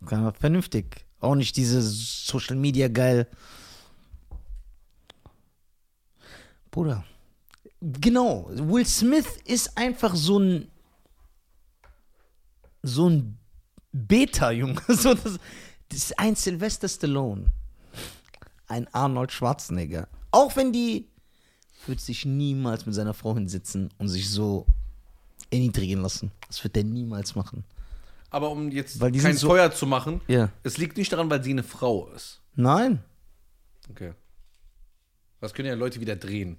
Vernünftig. 0.07 1.05
Auch 1.21 1.35
nicht 1.35 1.57
diese 1.57 1.81
Social 1.83 2.57
Media 2.57 2.89
geil. 2.89 3.27
Bruder. 6.71 7.05
Genau. 7.81 8.49
Will 8.51 8.87
Smith 8.87 9.39
ist 9.45 9.77
einfach 9.77 10.15
so 10.15 10.39
ein. 10.39 10.69
So 12.83 13.09
ein 13.09 13.39
Beta-Junge. 13.93 14.83
So, 14.89 15.15
das, 15.15 15.39
das 15.89 15.99
ist 15.99 16.19
ein 16.19 16.35
Sylvester 16.35 16.89
Stallone. 16.89 17.53
Ein 18.67 18.93
Arnold 18.93 19.33
Schwarzenegger. 19.33 20.09
Auch 20.31 20.57
wenn 20.57 20.73
die. 20.73 21.09
Wird 21.87 22.01
sich 22.01 22.25
niemals 22.25 22.87
mit 22.87 22.95
seiner 22.95 23.13
Frau 23.13 23.35
hinsitzen 23.35 23.91
und 23.99 24.09
sich 24.09 24.31
so 24.31 24.67
erniedrigen 25.51 26.01
lassen. 26.01 26.33
Das 26.49 26.65
wird 26.65 26.77
er 26.77 26.85
niemals 26.85 27.35
machen. 27.35 27.65
Aber 28.35 28.51
um 28.51 28.73
jetzt 28.73 28.99
Weil 29.01 29.13
die 29.13 29.21
kein 29.21 29.31
sind 29.35 29.39
so- 29.43 29.47
Feuer 29.47 29.71
zu 29.71 29.87
machen, 29.87 30.21
Ja. 30.27 30.51
es 30.65 30.77
liegt 30.77 30.97
nicht 30.97 31.13
daran, 31.13 31.31
weil 31.31 31.41
sie 31.45 31.51
eine 31.53 31.63
Frau 31.63 32.09
ist. 32.09 32.41
Nein. 32.57 33.01
Okay. 33.89 34.13
Das 35.41 35.55
können 35.55 35.69
ja 35.69 35.75
Leute 35.75 36.01
wieder 36.01 36.17
drehen. 36.17 36.57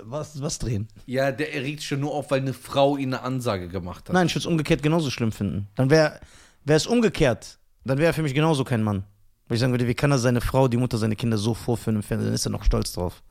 Was, 0.00 0.42
was 0.42 0.58
drehen? 0.58 0.88
Ja, 1.06 1.30
der 1.30 1.54
erregt 1.54 1.84
schon 1.84 2.00
nur 2.00 2.12
auf, 2.12 2.32
weil 2.32 2.40
eine 2.40 2.52
Frau 2.52 2.96
ihm 2.96 3.10
eine 3.10 3.22
Ansage 3.22 3.68
gemacht 3.68 4.08
hat. 4.08 4.12
Nein, 4.12 4.26
ich 4.26 4.32
würde 4.32 4.40
es 4.40 4.46
umgekehrt 4.46 4.82
genauso 4.82 5.08
schlimm 5.08 5.30
finden. 5.30 5.68
Dann 5.76 5.88
wäre 5.88 6.18
es 6.66 6.84
umgekehrt. 6.88 7.58
Dann 7.84 7.98
wäre 7.98 8.08
er 8.10 8.14
für 8.14 8.22
mich 8.22 8.34
genauso 8.34 8.64
kein 8.64 8.82
Mann. 8.82 9.04
Weil 9.46 9.54
ich 9.54 9.60
sagen 9.60 9.72
würde, 9.72 9.86
wie 9.86 9.94
kann 9.94 10.10
er 10.10 10.18
seine 10.18 10.40
Frau, 10.40 10.66
die 10.66 10.78
Mutter, 10.78 10.98
seine 10.98 11.14
Kinder 11.14 11.38
so 11.38 11.54
vorführen 11.54 11.94
im 11.94 12.02
Fernsehen? 12.02 12.26
Dann 12.26 12.34
ist 12.34 12.44
er 12.44 12.50
noch 12.50 12.64
stolz 12.64 12.92
drauf. 12.92 13.22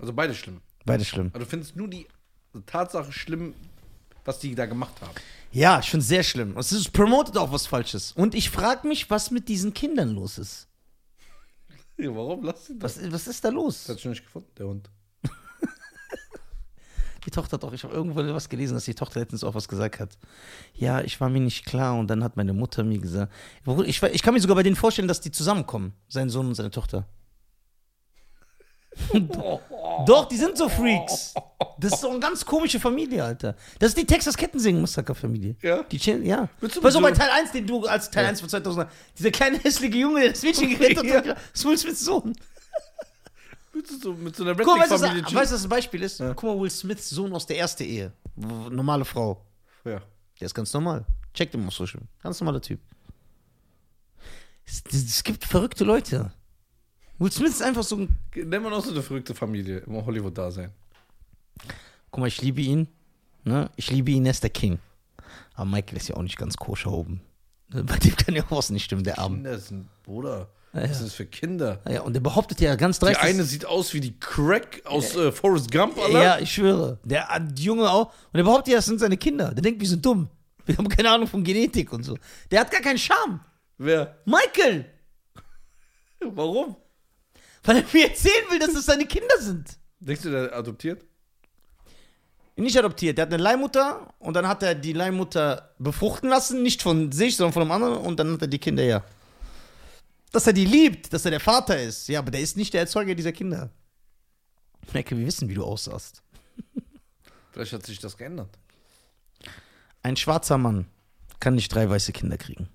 Also 0.00 0.12
beide 0.12 0.34
schlimm. 0.34 0.60
Beide 0.84 1.04
schlimm. 1.04 1.30
Also 1.32 1.44
du 1.44 1.48
findest 1.50 1.76
nur 1.76 1.86
die 1.86 2.08
Tatsache 2.66 3.12
schlimm, 3.12 3.54
was 4.24 4.40
die 4.40 4.56
da 4.56 4.66
gemacht 4.66 4.94
haben. 5.02 5.12
Ja, 5.50 5.78
es 5.80 5.86
sehr 5.86 6.22
schlimm. 6.22 6.56
Es 6.58 6.72
ist, 6.72 6.92
promotet 6.92 7.36
auch 7.36 7.52
was 7.52 7.66
Falsches. 7.66 8.12
Und 8.12 8.34
ich 8.34 8.50
frage 8.50 8.86
mich, 8.86 9.08
was 9.10 9.30
mit 9.30 9.48
diesen 9.48 9.74
Kindern 9.74 10.10
los 10.10 10.38
ist. 10.38 10.66
Ja, 12.00 12.14
warum? 12.14 12.44
Lass 12.44 12.70
ihn 12.70 12.78
das. 12.78 13.02
Was, 13.02 13.12
was 13.12 13.26
ist 13.26 13.44
da 13.44 13.48
los? 13.48 13.84
Das 13.84 13.96
hat 13.96 14.00
schon 14.00 14.12
nicht 14.12 14.22
gefunden, 14.22 14.48
der 14.56 14.66
Hund. 14.68 14.88
Die 17.24 17.30
Tochter 17.32 17.54
hat 17.54 17.64
doch, 17.64 17.72
ich 17.72 17.82
habe 17.82 17.92
irgendwo 17.92 18.22
was 18.32 18.48
gelesen, 18.48 18.74
dass 18.74 18.84
die 18.84 18.94
Tochter 18.94 19.18
letztens 19.18 19.42
auch 19.42 19.56
was 19.56 19.66
gesagt 19.66 19.98
hat. 19.98 20.16
Ja, 20.74 21.00
ich 21.00 21.20
war 21.20 21.28
mir 21.28 21.40
nicht 21.40 21.66
klar 21.66 21.98
und 21.98 22.06
dann 22.08 22.22
hat 22.22 22.36
meine 22.36 22.52
Mutter 22.52 22.84
mir 22.84 23.00
gesagt. 23.00 23.32
Ich, 23.84 24.00
ich 24.00 24.22
kann 24.22 24.32
mir 24.32 24.40
sogar 24.40 24.54
bei 24.54 24.62
denen 24.62 24.76
vorstellen, 24.76 25.08
dass 25.08 25.20
die 25.20 25.32
zusammenkommen, 25.32 25.92
sein 26.06 26.30
Sohn 26.30 26.46
und 26.46 26.54
seine 26.54 26.70
Tochter. 26.70 27.08
Doch, 30.06 30.26
die 30.26 30.36
sind 30.36 30.56
so 30.56 30.68
Freaks. 30.68 31.34
Das 31.78 31.92
ist 31.94 32.00
so 32.00 32.10
eine 32.10 32.20
ganz 32.20 32.44
komische 32.44 32.78
Familie, 32.80 33.24
Alter. 33.24 33.54
Das 33.78 33.90
ist 33.90 33.98
die 33.98 34.04
Texas 34.06 34.36
Kettensingen-Massaker-Familie. 34.36 35.56
Ja? 35.62 35.82
Die 35.84 35.98
chillen, 35.98 36.24
ja. 36.24 36.48
War 36.60 36.90
so 36.90 37.00
bei 37.00 37.12
Teil 37.12 37.30
1, 37.30 37.52
den 37.52 37.66
du 37.66 37.84
als 37.86 38.10
Teil 38.10 38.26
1 38.26 38.40
von 38.40 38.48
2000 38.48 38.88
Dieser 39.18 39.30
kleine 39.30 39.58
hässliche 39.58 39.96
Junge, 39.98 40.20
der 40.20 40.30
das 40.30 40.42
Mädchen 40.42 40.70
gerettet 40.70 41.04
Ja. 41.04 41.16
hat. 41.16 41.36
Das 41.52 41.64
Will 41.64 41.76
Smiths 41.78 42.04
Sohn. 42.04 42.34
Willst 43.72 43.92
du 43.92 43.98
so 43.98 44.12
mit 44.14 44.34
so 44.34 44.44
einer 44.44 44.54
Guck 44.54 44.78
weißt 44.78 44.90
du, 44.90 45.00
was- 45.00 45.34
was 45.34 45.50
das 45.50 45.68
Beispiel 45.68 46.02
ist? 46.02 46.20
Ja. 46.20 46.34
Guck 46.34 46.44
mal, 46.56 46.60
Will 46.60 46.70
Smiths 46.70 47.10
Sohn 47.10 47.32
aus 47.32 47.46
der 47.46 47.58
ersten 47.58 47.82
Ehe. 47.84 48.12
Normale 48.36 49.04
Frau. 49.04 49.44
Ja. 49.84 50.00
Der 50.40 50.46
ist 50.46 50.54
ganz 50.54 50.72
normal. 50.72 51.04
Check 51.34 51.50
den 51.50 51.60
mal 51.60 51.68
auf 51.68 51.74
Social. 51.74 52.02
Ganz 52.22 52.40
normaler 52.40 52.60
Typ. 52.60 52.80
Es, 54.66 54.82
es 54.92 55.24
gibt 55.24 55.44
verrückte 55.44 55.84
Leute. 55.84 56.30
Will 57.18 57.32
Smith 57.32 57.50
ist 57.50 57.62
einfach 57.62 57.82
so 57.82 57.96
ein. 57.96 58.16
Nennt 58.34 58.62
man 58.62 58.72
auch 58.72 58.84
so 58.84 58.92
eine 58.92 59.02
verrückte 59.02 59.34
Familie 59.34 59.78
im 59.78 60.04
Hollywood-Dasein. 60.04 60.70
Guck 62.10 62.20
mal, 62.20 62.26
ich 62.28 62.40
liebe 62.40 62.60
ihn. 62.60 62.88
Ne? 63.44 63.70
Ich 63.76 63.90
liebe 63.90 64.10
ihn, 64.10 64.24
er 64.26 64.30
ist 64.30 64.42
der 64.42 64.50
King. 64.50 64.78
Aber 65.54 65.64
Michael 65.66 65.96
ist 65.96 66.08
ja 66.08 66.16
auch 66.16 66.22
nicht 66.22 66.38
ganz 66.38 66.56
koscher 66.56 66.92
oben. 66.92 67.20
Ne, 67.72 67.82
Bei 67.84 67.96
dem 67.98 68.14
kann 68.14 68.34
ja 68.34 68.44
auch 68.44 68.50
was 68.58 68.70
nicht 68.70 68.84
stimmen, 68.84 69.04
der 69.04 69.18
Arm. 69.18 69.34
Kinder 69.34 69.58
sind, 69.58 69.88
Bruder. 70.04 70.48
Ja, 70.72 70.82
Was 70.82 70.90
ja. 70.90 70.96
ist 70.96 71.02
das 71.06 71.14
für 71.14 71.26
Kinder? 71.26 71.80
Ja, 71.88 72.02
und 72.02 72.12
der 72.12 72.20
behauptet 72.20 72.60
ja 72.60 72.76
ganz 72.76 72.98
Die 72.98 73.06
dreist. 73.06 73.20
eine 73.20 73.42
sieht 73.44 73.64
aus 73.66 73.92
wie 73.94 74.00
die 74.00 74.18
Crack 74.20 74.82
aus 74.84 75.16
äh, 75.16 75.32
Forrest 75.32 75.72
Gump, 75.72 75.98
Alter. 75.98 76.22
Ja, 76.22 76.38
ich 76.38 76.52
schwöre. 76.52 76.98
Der 77.04 77.26
die 77.40 77.64
Junge 77.64 77.90
auch. 77.90 78.12
Und 78.32 78.38
er 78.38 78.44
behauptet 78.44 78.72
ja, 78.72 78.78
das 78.78 78.86
sind 78.86 79.00
seine 79.00 79.16
Kinder. 79.16 79.52
Der 79.52 79.62
denkt, 79.62 79.80
wir 79.80 79.88
sind 79.88 80.04
dumm. 80.04 80.28
Wir 80.66 80.76
haben 80.76 80.88
keine 80.88 81.10
Ahnung 81.10 81.26
von 81.26 81.42
Genetik 81.42 81.92
und 81.92 82.02
so. 82.04 82.16
Der 82.50 82.60
hat 82.60 82.70
gar 82.70 82.82
keinen 82.82 82.98
Charme. 82.98 83.40
Wer? 83.78 84.18
Michael! 84.26 84.84
Warum? 86.20 86.76
Weil 87.68 87.76
er 87.76 87.84
mir 87.92 88.08
erzählen 88.08 88.46
will, 88.48 88.58
dass 88.58 88.74
es 88.74 88.86
seine 88.86 89.04
Kinder 89.04 89.34
sind. 89.40 89.78
Denkst 90.00 90.22
du, 90.22 90.30
der 90.30 90.56
adoptiert? 90.56 91.04
Nicht 92.56 92.78
adoptiert. 92.78 93.18
Der 93.18 93.26
hat 93.26 93.34
eine 93.34 93.42
Leihmutter 93.42 94.14
und 94.20 94.32
dann 94.32 94.48
hat 94.48 94.62
er 94.62 94.74
die 94.74 94.94
Leihmutter 94.94 95.74
befruchten 95.78 96.30
lassen. 96.30 96.62
Nicht 96.62 96.80
von 96.80 97.12
sich, 97.12 97.36
sondern 97.36 97.52
von 97.52 97.62
einem 97.62 97.72
anderen. 97.72 97.98
Und 97.98 98.18
dann 98.18 98.32
hat 98.32 98.40
er 98.40 98.48
die 98.48 98.58
Kinder 98.58 98.82
ja. 98.82 99.04
Dass 100.32 100.46
er 100.46 100.54
die 100.54 100.64
liebt, 100.64 101.12
dass 101.12 101.26
er 101.26 101.30
der 101.30 101.40
Vater 101.40 101.78
ist. 101.78 102.08
Ja, 102.08 102.20
aber 102.20 102.30
der 102.30 102.40
ist 102.40 102.56
nicht 102.56 102.72
der 102.72 102.80
Erzeuger 102.80 103.14
dieser 103.14 103.32
Kinder. 103.32 103.68
Michael, 104.94 105.18
wir 105.18 105.26
wissen, 105.26 105.46
wie 105.50 105.54
du 105.54 105.62
aussahst. 105.62 106.22
Vielleicht 107.52 107.74
hat 107.74 107.84
sich 107.84 107.98
das 107.98 108.16
geändert. 108.16 108.58
Ein 110.02 110.16
schwarzer 110.16 110.56
Mann 110.56 110.86
kann 111.38 111.54
nicht 111.54 111.68
drei 111.74 111.86
weiße 111.90 112.12
Kinder 112.12 112.38
kriegen. 112.38 112.70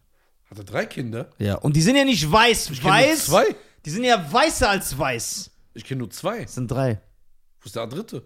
Hat 0.51 0.59
er 0.59 0.65
drei 0.65 0.85
Kinder? 0.85 1.31
Ja, 1.39 1.55
und 1.55 1.75
die 1.75 1.81
sind 1.81 1.95
ja 1.95 2.05
nicht 2.05 2.31
weiß. 2.31 2.69
Ich 2.69 2.83
weiß. 2.83 3.25
zwei. 3.25 3.55
Die 3.85 3.89
sind 3.89 4.03
ja 4.03 4.31
weißer 4.31 4.69
als 4.69 4.97
weiß. 4.97 5.51
Ich 5.73 5.83
kenne 5.83 5.99
nur 5.99 6.09
zwei. 6.09 6.43
Das 6.43 6.55
sind 6.55 6.69
drei. 6.69 7.01
Wo 7.61 7.65
ist 7.65 7.75
der 7.75 7.87
dritte? 7.87 8.23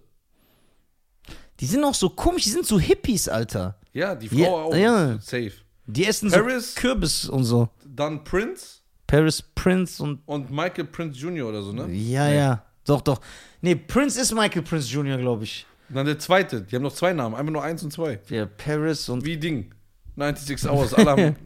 Die 1.60 1.66
sind 1.66 1.84
auch 1.84 1.94
so 1.96 2.10
komisch, 2.10 2.44
die 2.44 2.50
sind 2.52 2.66
so 2.66 2.80
Hippies, 2.80 3.28
Alter. 3.28 3.80
Ja, 3.94 4.14
die 4.16 4.30
Frau 4.30 4.36
Ja, 4.38 4.48
auch. 4.50 4.76
ja. 4.76 5.18
Safe. 5.20 5.52
Die 5.88 6.06
essen 6.06 6.30
Paris? 6.30 6.76
so 6.76 6.82
Kürbis 6.82 7.26
und 7.30 7.44
so. 7.46 7.70
Dann 7.86 8.24
Prince 8.24 8.82
Paris 9.08 9.42
Prince 9.42 10.04
und. 10.04 10.22
und 10.28 10.52
Michael 10.52 10.86
Prince 10.86 11.18
Jr. 11.18 11.48
oder 11.48 11.62
so, 11.64 11.72
ne? 11.72 11.88
Ja, 11.92 12.28
ja. 12.30 12.64
Doch, 12.86 13.02
doch. 13.02 13.22
Nee, 13.62 13.76
Prince 13.76 14.20
ist 14.20 14.34
Michael 14.34 14.62
Prince 14.64 14.92
Jr., 14.94 15.18
glaube 15.18 15.46
ich. 15.46 15.66
Und 15.90 15.96
dann 15.96 16.06
der 16.06 16.20
zweite. 16.20 16.62
Die 16.62 16.76
haben 16.76 16.84
noch 16.84 16.94
zwei 16.94 17.14
Namen. 17.14 17.34
Einfach 17.36 17.54
nur 17.54 17.64
eins 17.64 17.82
und 17.84 17.92
zwei. 17.94 18.20
Ja, 18.30 18.46
Paris 18.46 19.08
und. 19.10 19.24
Wie 19.26 19.38
Ding. 19.38 19.74
96 20.18 20.70
Hours. 20.70 20.94
Alle 20.94 21.10
haben. 21.12 21.36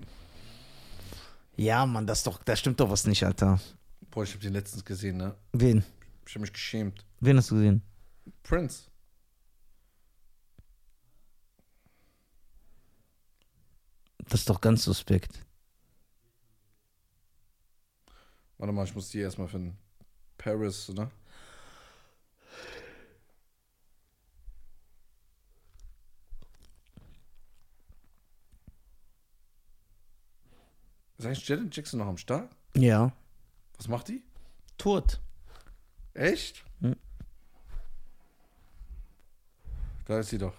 Ja, 1.58 1.86
Mann, 1.86 2.08
das 2.08 2.24
doch, 2.24 2.41
da 2.43 2.56
stimmt 2.56 2.80
doch 2.80 2.89
was 2.89 3.06
nicht, 3.06 3.24
Alter. 3.24 3.60
Boah, 4.12 4.24
ich 4.24 4.32
habe 4.32 4.43
den 4.43 4.52
letztens 4.54 4.84
gesehen, 4.84 5.17
ne? 5.17 5.36
Wen? 5.54 5.86
Ich 6.28 6.34
habe 6.34 6.41
mich 6.41 6.52
geschämt. 6.52 7.06
Wen 7.21 7.38
hast 7.38 7.50
du 7.50 7.56
gesehen? 7.56 7.82
Prince. 8.43 8.89
Das 14.28 14.41
ist 14.41 14.50
doch 14.50 14.60
ganz 14.60 14.84
suspekt. 14.84 15.45
Warte 18.58 18.74
mal, 18.74 18.84
ich 18.84 18.93
muss 18.93 19.10
die 19.10 19.19
erstmal 19.19 19.47
finden. 19.47 19.78
Paris, 20.38 20.89
ne? 20.89 21.10
Ist 31.17 31.26
eigentlich 31.26 31.47
Janet 31.47 31.76
Jackson 31.76 32.00
noch 32.00 32.08
am 32.08 32.17
Start? 32.17 32.50
Ja. 32.76 33.13
Was 33.81 33.87
macht 33.87 34.09
die? 34.09 34.21
Tot. 34.77 35.19
Echt? 36.13 36.63
Hm. 36.81 36.95
Da 40.05 40.19
ist 40.19 40.29
sie 40.29 40.37
doch. 40.37 40.53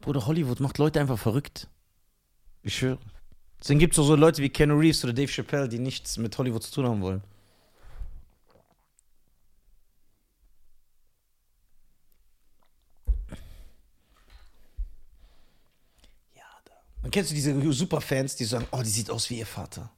Bruder, 0.00 0.26
Hollywood 0.26 0.58
macht 0.58 0.78
Leute 0.78 1.00
einfach 1.00 1.20
verrückt. 1.20 1.68
Ich 2.64 2.76
schwöre. 2.78 2.98
Deswegen 3.60 3.78
gibt 3.78 3.92
es 3.92 4.00
auch 4.00 4.06
so 4.06 4.16
Leute 4.16 4.42
wie 4.42 4.50
Keanu 4.50 4.76
Reeves 4.76 5.04
oder 5.04 5.12
Dave 5.12 5.30
Chappelle, 5.30 5.68
die 5.68 5.78
nichts 5.78 6.18
mit 6.18 6.36
Hollywood 6.36 6.64
zu 6.64 6.72
tun 6.72 6.86
haben 6.86 7.00
wollen. 7.00 7.22
Und 17.02 17.10
kennst 17.10 17.30
du 17.30 17.34
diese 17.34 17.72
Superfans, 17.72 18.36
die 18.36 18.44
sagen, 18.44 18.66
oh, 18.70 18.80
die 18.82 18.90
sieht 18.90 19.10
aus 19.10 19.28
wie 19.30 19.38
ihr 19.38 19.46
Vater? 19.46 19.90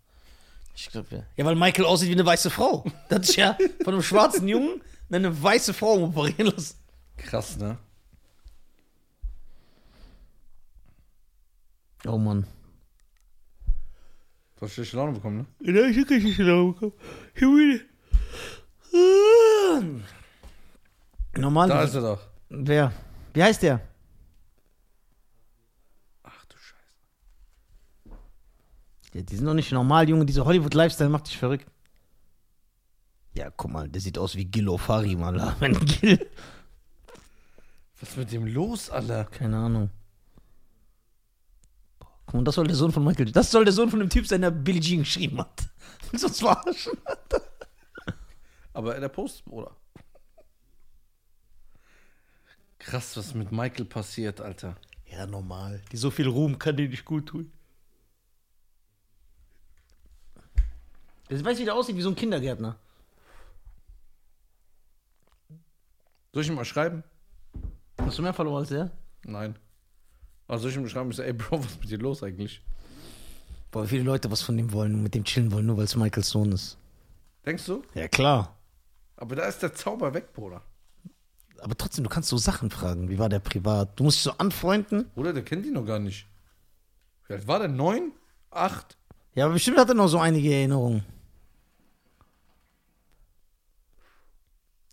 Ich 0.74 0.90
glaube, 0.90 1.08
ja. 1.14 1.22
Ja, 1.36 1.44
weil 1.44 1.54
Michael 1.54 1.84
aussieht 1.84 2.08
wie 2.08 2.14
eine 2.14 2.26
weiße 2.26 2.50
Frau. 2.50 2.84
Das 3.08 3.28
ist 3.28 3.36
ja 3.36 3.56
von 3.84 3.94
einem 3.94 4.02
schwarzen 4.02 4.48
Jungen 4.48 4.82
eine 5.10 5.42
weiße 5.42 5.72
Frau 5.74 6.02
operieren 6.02 6.46
lassen. 6.46 6.76
Krass, 7.16 7.56
ne? 7.56 7.78
Oh 12.06 12.18
Mann. 12.18 12.46
Du 14.56 14.66
hast 14.66 14.72
schlechte 14.72 14.96
Laune 14.96 15.12
bekommen, 15.12 15.46
ne? 15.60 15.72
Ja, 15.72 15.86
ich 15.86 15.98
hab 15.98 16.10
richtig 16.10 16.36
genau 16.36 16.72
bekommen. 16.72 16.92
Ich 17.34 17.42
will. 17.42 17.88
Normal. 21.36 21.68
Da 21.68 21.82
ist 21.82 21.94
er 21.94 22.00
doch. 22.00 22.20
Wer? 22.48 22.92
Wie 23.32 23.42
heißt 23.42 23.62
der? 23.62 23.80
Ach 26.22 26.44
du 26.46 26.56
Scheiße. 26.56 28.18
Ja, 29.14 29.22
die 29.22 29.36
sind 29.36 29.46
doch 29.46 29.54
nicht 29.54 29.70
normal, 29.70 30.08
Junge. 30.08 30.26
Dieser 30.26 30.44
Hollywood-Lifestyle 30.44 31.08
macht 31.08 31.28
dich 31.28 31.38
verrückt. 31.38 31.66
Ja, 33.32 33.50
guck 33.50 33.70
mal, 33.70 33.88
der 33.88 34.00
sieht 34.00 34.18
aus 34.18 34.34
wie 34.36 34.44
Gil 34.44 34.68
Ofari, 34.68 35.14
Mann. 35.14 35.54
Wenn 35.60 35.78
Gil. 35.86 36.28
Was 38.00 38.10
ist 38.10 38.16
mit 38.16 38.32
dem 38.32 38.46
los, 38.46 38.90
Alter? 38.90 39.24
Keine 39.26 39.56
Ahnung. 39.56 39.90
Guck 42.26 42.34
mal, 42.34 42.44
das 42.44 42.56
soll 42.56 42.66
der 42.66 42.76
Sohn 42.76 42.90
von 42.90 43.04
Michael. 43.04 43.30
Das 43.30 43.52
soll 43.52 43.64
der 43.64 43.72
Sohn 43.72 43.88
von 43.88 44.00
dem 44.00 44.10
Typ 44.10 44.26
sein, 44.26 44.40
der 44.40 44.50
Billie 44.50 44.80
Jean 44.80 45.00
geschrieben 45.00 45.38
hat. 45.38 45.68
Willst 46.10 46.24
du 46.24 46.28
uns 46.28 46.40
verarschen? 46.40 46.98
Aber 48.72 48.98
der 48.98 49.08
Post, 49.08 49.44
Bruder. 49.44 49.76
Krass, 52.80 53.16
was 53.16 53.32
mit 53.34 53.52
Michael 53.52 53.84
passiert, 53.84 54.40
Alter. 54.40 54.76
Ja, 55.06 55.26
normal. 55.26 55.80
Die 55.92 55.96
so 55.96 56.10
viel 56.10 56.26
Ruhm 56.26 56.58
kann 56.58 56.76
dir 56.76 56.88
nicht 56.88 57.04
gut 57.04 57.26
tun. 57.26 57.52
Das 61.28 61.44
weiß, 61.44 61.58
wie 61.58 61.64
der 61.64 61.74
aussieht, 61.74 61.96
wie 61.96 62.02
so 62.02 62.10
ein 62.10 62.16
Kindergärtner. 62.16 62.76
Soll 66.32 66.42
ich 66.42 66.48
ihm 66.48 66.54
mal 66.54 66.64
schreiben? 66.64 67.04
Hast 68.00 68.18
du 68.18 68.22
mehr 68.22 68.34
verloren 68.34 68.62
als 68.62 68.70
er? 68.70 68.90
Nein. 69.24 69.56
Also 70.48 70.62
soll 70.62 70.70
ich 70.72 70.76
ihm 70.76 70.88
schreiben? 70.88 71.10
Ich 71.10 71.16
so, 71.16 71.22
ey 71.22 71.32
Bro, 71.32 71.58
was 71.64 71.72
ist 71.72 71.80
mit 71.80 71.90
dir 71.90 71.98
los 71.98 72.22
eigentlich? 72.22 72.60
Boah, 73.70 73.86
viele 73.86 74.02
Leute 74.02 74.30
was 74.30 74.42
von 74.42 74.56
dem 74.56 74.72
wollen, 74.72 75.02
mit 75.02 75.14
dem 75.14 75.24
chillen 75.24 75.50
wollen, 75.52 75.66
nur 75.66 75.76
weil 75.76 75.84
es 75.84 75.96
Michaels 75.96 76.28
Sohn 76.28 76.52
ist. 76.52 76.76
Denkst 77.46 77.66
du? 77.66 77.82
Ja, 77.94 78.08
klar. 78.08 78.56
Aber 79.16 79.36
da 79.36 79.44
ist 79.46 79.62
der 79.62 79.74
Zauber 79.74 80.12
weg, 80.14 80.32
Bruder. 80.32 80.62
Aber 81.60 81.76
trotzdem, 81.76 82.04
du 82.04 82.10
kannst 82.10 82.28
so 82.28 82.36
Sachen 82.36 82.70
fragen. 82.70 83.08
Wie 83.08 83.18
war 83.18 83.28
der 83.28 83.38
privat? 83.38 83.98
Du 83.98 84.04
musst 84.04 84.18
dich 84.18 84.24
so 84.24 84.32
anfreunden. 84.32 85.08
Bruder, 85.14 85.32
der 85.32 85.44
kennt 85.44 85.64
ihn 85.66 85.72
noch 85.72 85.86
gar 85.86 85.98
nicht. 85.98 86.26
Wie 87.26 87.34
alt 87.34 87.46
war 87.46 87.58
der? 87.58 87.68
Neun? 87.68 88.12
Acht? 88.50 88.98
Ja, 89.34 89.46
aber 89.46 89.54
bestimmt 89.54 89.78
hat 89.78 89.88
er 89.88 89.94
noch 89.94 90.08
so 90.08 90.18
einige 90.18 90.52
Erinnerungen. 90.52 91.04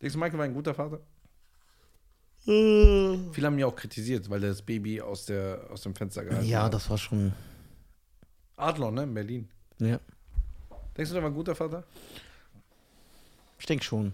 Denkst 0.01 0.13
du, 0.13 0.19
Michael 0.19 0.37
war 0.39 0.45
ein 0.45 0.53
guter 0.53 0.73
Vater? 0.73 0.99
Äh. 2.47 3.17
Viele 3.31 3.47
haben 3.47 3.53
ihn 3.53 3.59
ja 3.59 3.67
auch 3.67 3.75
kritisiert, 3.75 4.29
weil 4.29 4.43
er 4.43 4.49
das 4.49 4.61
Baby 4.61 4.99
aus, 5.01 5.25
der, 5.25 5.67
aus 5.69 5.81
dem 5.81 5.93
Fenster 5.95 6.23
gehalten 6.23 6.47
Ja, 6.47 6.63
hat. 6.63 6.73
das 6.73 6.89
war 6.89 6.97
schon. 6.97 7.33
Adlon, 8.57 8.95
ne? 8.95 9.03
In 9.03 9.13
Berlin. 9.13 9.49
Ja. 9.79 9.99
Denkst 10.97 11.09
du, 11.11 11.13
der 11.13 11.23
war 11.23 11.29
ein 11.29 11.35
guter 11.35 11.55
Vater? 11.55 11.83
Ich 13.59 13.65
denke 13.67 13.83
schon. 13.83 14.13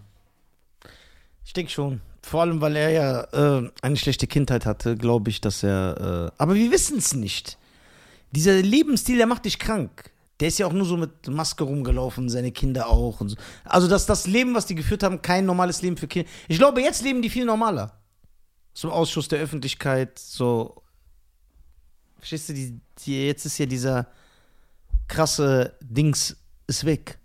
Ich 1.44 1.52
denke 1.54 1.72
schon. 1.72 2.02
Vor 2.22 2.42
allem, 2.42 2.60
weil 2.60 2.76
er 2.76 2.90
ja 2.90 3.22
äh, 3.62 3.70
eine 3.80 3.96
schlechte 3.96 4.26
Kindheit 4.26 4.66
hatte, 4.66 4.96
glaube 4.96 5.30
ich, 5.30 5.40
dass 5.40 5.62
er. 5.62 6.30
Äh, 6.30 6.34
aber 6.42 6.54
wir 6.54 6.70
wissen 6.70 6.98
es 6.98 7.14
nicht. 7.14 7.56
Dieser 8.32 8.60
Lebensstil, 8.60 9.16
der 9.16 9.26
macht 9.26 9.46
dich 9.46 9.58
krank. 9.58 10.10
Der 10.40 10.48
ist 10.48 10.58
ja 10.58 10.66
auch 10.66 10.72
nur 10.72 10.86
so 10.86 10.96
mit 10.96 11.26
Maske 11.28 11.64
rumgelaufen, 11.64 12.28
seine 12.28 12.52
Kinder 12.52 12.88
auch. 12.88 13.20
Und 13.20 13.30
so. 13.30 13.36
Also, 13.64 13.88
dass 13.88 14.06
das 14.06 14.26
Leben, 14.26 14.54
was 14.54 14.66
die 14.66 14.74
geführt 14.74 15.02
haben, 15.02 15.20
kein 15.20 15.46
normales 15.46 15.82
Leben 15.82 15.96
für 15.96 16.06
Kinder. 16.06 16.28
Ich 16.46 16.58
glaube, 16.58 16.80
jetzt 16.80 17.02
leben 17.02 17.22
die 17.22 17.30
viel 17.30 17.44
normaler. 17.44 17.98
So 18.72 18.92
Ausschuss 18.92 19.28
der 19.28 19.40
Öffentlichkeit, 19.40 20.18
so. 20.18 20.82
Verstehst 22.18 22.48
du, 22.48 22.54
die, 22.54 22.80
die, 22.98 23.26
jetzt 23.26 23.44
ist 23.46 23.58
ja 23.58 23.66
dieser 23.66 24.06
krasse 25.08 25.76
Dings 25.80 26.36
ist 26.66 26.84
weg. 26.84 27.18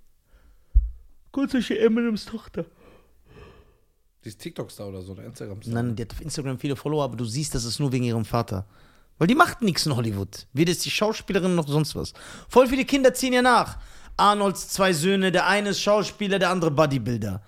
Sei 1.36 1.46
Dank, 1.46 1.70
Eminems 1.72 2.26
Tochter. 2.26 2.66
Die 4.24 4.30
ist 4.30 4.40
TikTok-Star 4.40 4.88
oder 4.88 5.02
so, 5.02 5.12
oder 5.12 5.26
Instagram-Star. 5.26 5.74
Nein, 5.74 5.96
die 5.96 6.04
hat 6.04 6.14
auf 6.14 6.22
Instagram 6.22 6.58
viele 6.58 6.76
Follower, 6.76 7.04
aber 7.04 7.18
du 7.18 7.26
siehst, 7.26 7.54
das 7.54 7.66
ist 7.66 7.80
nur 7.80 7.92
wegen 7.92 8.06
ihrem 8.06 8.24
Vater. 8.24 8.66
Weil 9.24 9.28
die 9.30 9.36
macht 9.36 9.62
nichts 9.62 9.86
in 9.86 9.96
Hollywood. 9.96 10.48
Weder 10.52 10.74
ist 10.74 10.84
die 10.84 10.92
Schauspielerin 10.92 11.56
noch 11.56 11.66
sonst 11.66 11.96
was. 11.96 12.12
Voll 12.50 12.68
viele 12.68 12.84
Kinder 12.84 13.14
ziehen 13.14 13.32
ja 13.32 13.42
nach. 13.42 13.78
Arnolds 14.18 14.68
zwei 14.68 14.92
Söhne, 14.92 15.32
der 15.32 15.48
eine 15.48 15.70
ist 15.70 15.80
Schauspieler, 15.80 16.40
der 16.40 16.50
andere 16.50 16.72
Bodybuilder. 16.72 17.42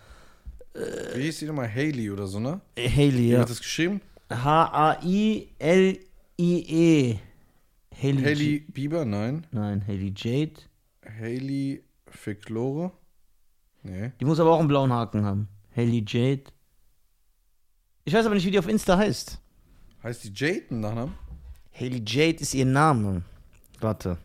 Wie 1.16 1.24
hieß 1.24 1.40
die 1.40 1.46
nochmal? 1.48 1.68
Haley 1.70 2.10
oder 2.12 2.28
so, 2.28 2.40
ne? 2.40 2.62
Äh, 2.76 2.88
Haley, 2.90 3.18
Wie 3.18 3.30
ja. 3.32 3.42
hat 3.42 3.50
das 3.50 3.58
geschrieben? 3.60 4.00
H-A-I-L-I-E. 4.32 5.58
Haley. 8.02 8.24
Haley 8.24 8.54
J- 8.60 8.74
Bieber? 8.74 9.04
Nein. 9.04 9.46
Nein, 9.52 9.84
Haley 9.86 10.14
Jade. 10.16 10.54
Haley 11.20 11.84
Ficklore? 12.08 12.94
Nee. 13.84 14.14
Die 14.22 14.24
muss 14.24 14.40
aber 14.40 14.52
auch 14.54 14.60
einen 14.60 14.70
blauen 14.70 14.94
Haken 14.94 15.26
haben. 15.26 15.50
Haley 15.76 16.06
Jade. 16.08 16.44
Ich 18.06 18.14
weiß 18.14 18.26
aber 18.26 18.36
nicht, 18.36 18.46
wie 18.46 18.52
die 18.52 18.60
auf 18.60 18.70
Insta 18.70 18.98
heißt. 18.98 19.42
Heißt 20.04 20.24
die 20.24 20.32
Jade 20.34 20.64
ein 20.72 20.80
Nachnamen? 20.80 21.25
Haley 21.78 22.02
Jade 22.06 22.40
ist 22.40 22.54
ihr 22.54 22.66
Name. 22.66 23.24
Warte. 23.82 24.18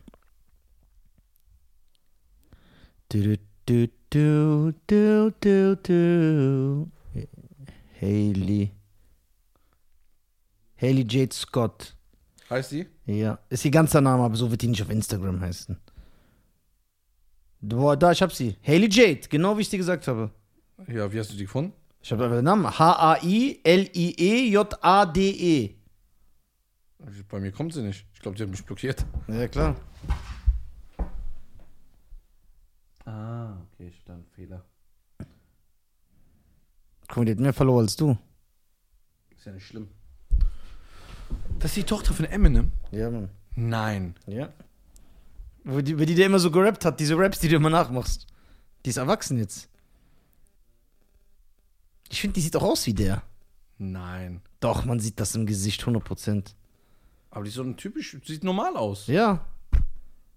Du, 3.08 3.36
du, 3.66 3.88
du, 4.08 4.72
du, 4.86 5.32
du, 5.40 5.76
du. 5.82 6.90
Haley. 8.00 8.70
Haley 10.80 11.04
Jade 11.08 11.34
Scott. 11.34 11.96
Heißt 12.48 12.70
die? 12.70 12.86
Ja, 13.06 13.40
ist 13.48 13.64
ihr 13.64 13.72
ganzer 13.72 14.00
Name, 14.00 14.22
aber 14.22 14.36
so 14.36 14.48
wird 14.48 14.62
die 14.62 14.68
nicht 14.68 14.82
auf 14.82 14.90
Instagram 14.90 15.40
heißen. 15.40 15.76
Boah, 17.62 17.96
da, 17.96 18.12
ich 18.12 18.22
hab 18.22 18.32
sie. 18.32 18.56
Haley 18.64 18.88
Jade, 18.88 19.22
genau 19.28 19.58
wie 19.58 19.62
ich 19.62 19.68
dir 19.68 19.78
gesagt 19.78 20.06
habe. 20.06 20.30
Ja, 20.86 21.12
wie 21.12 21.18
hast 21.18 21.32
du 21.32 21.36
die 21.36 21.42
gefunden? 21.44 21.72
Ich 22.00 22.12
habe 22.12 22.22
einfach 22.22 22.36
den 22.36 22.44
Namen. 22.44 22.78
H-A-I-L-I-E-J-A-D-E. 22.78 23.40
Bei 27.28 27.40
mir 27.40 27.52
kommt 27.52 27.72
sie 27.72 27.82
nicht. 27.82 28.06
Ich 28.12 28.20
glaube, 28.20 28.36
die 28.36 28.42
hat 28.42 28.50
mich 28.50 28.64
blockiert. 28.64 29.06
Ja, 29.28 29.48
klar. 29.48 29.76
Ah, 33.04 33.56
okay, 33.72 33.88
ich 33.88 34.04
da 34.04 34.14
einen 34.14 34.26
Fehler. 34.26 34.64
Guck 37.08 37.16
mal, 37.16 37.24
die 37.24 37.32
hat 37.32 37.40
mehr 37.40 37.52
Follower 37.52 37.80
als 37.80 37.96
du. 37.96 38.16
Ist 39.36 39.46
ja 39.46 39.52
nicht 39.52 39.66
schlimm. 39.66 39.88
Das 41.58 41.70
ist 41.70 41.76
die 41.76 41.84
Tochter 41.84 42.14
von 42.14 42.26
Eminem? 42.26 42.72
Ja, 42.90 43.10
Mann. 43.10 43.30
Nein. 43.56 44.14
Ja. 44.26 44.52
Wo 45.64 45.80
die, 45.80 45.98
wo 45.98 46.04
die 46.04 46.14
der 46.14 46.26
immer 46.26 46.38
so 46.38 46.50
gerappt 46.50 46.84
hat, 46.84 47.00
diese 47.00 47.16
Raps, 47.18 47.38
die 47.40 47.48
du 47.48 47.56
immer 47.56 47.70
nachmachst. 47.70 48.26
Die 48.84 48.90
ist 48.90 48.96
erwachsen 48.96 49.38
jetzt. 49.38 49.68
Ich 52.08 52.20
finde, 52.20 52.34
die 52.34 52.40
sieht 52.40 52.56
auch 52.56 52.62
aus 52.62 52.86
wie 52.86 52.94
der. 52.94 53.22
Nein. 53.78 54.40
Doch, 54.60 54.84
man 54.84 55.00
sieht 55.00 55.20
das 55.20 55.34
im 55.34 55.46
Gesicht 55.46 55.82
100%. 55.84 56.54
Aber 57.30 57.44
die 57.44 57.48
ist 57.48 57.54
so 57.54 57.62
ein 57.62 57.76
typisch, 57.76 58.16
sieht 58.24 58.44
normal 58.44 58.76
aus. 58.76 59.06
Ja. 59.06 59.46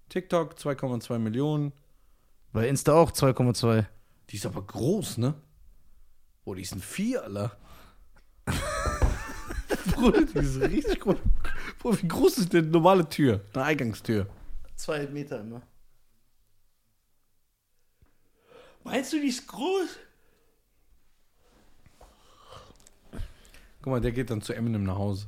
TikTok 0.08 0.54
2,2 0.54 1.18
Millionen. 1.18 1.72
Bei 2.52 2.68
Insta 2.68 2.92
auch 2.92 3.10
2,2. 3.10 3.84
Die 4.30 4.36
ist 4.36 4.46
aber 4.46 4.62
groß, 4.62 5.18
ne? 5.18 5.34
Oh, 6.44 6.54
die 6.54 6.62
ist 6.62 6.72
ein 6.72 6.80
Vier, 6.80 7.24
Alter. 7.24 7.56
Bruder, 9.94 10.22
die 10.22 10.38
ist 10.38 10.60
richtig 10.60 11.00
groß. 11.00 11.16
Bruder, 11.80 12.02
wie 12.02 12.08
groß 12.08 12.38
ist 12.38 12.52
denn 12.52 12.64
eine 12.64 12.72
normale 12.72 13.08
Tür? 13.08 13.40
Eine 13.54 13.64
Eingangstür. 13.64 14.28
Zwei 14.76 15.06
Meter 15.06 15.40
immer. 15.40 15.62
Meinst 18.84 19.12
du, 19.12 19.20
die 19.20 19.28
ist 19.28 19.48
groß? 19.48 19.98
Guck 23.82 23.90
mal, 23.90 24.00
der 24.00 24.12
geht 24.12 24.30
dann 24.30 24.42
zu 24.42 24.52
Eminem 24.52 24.84
nach 24.84 24.96
Hause. 24.96 25.26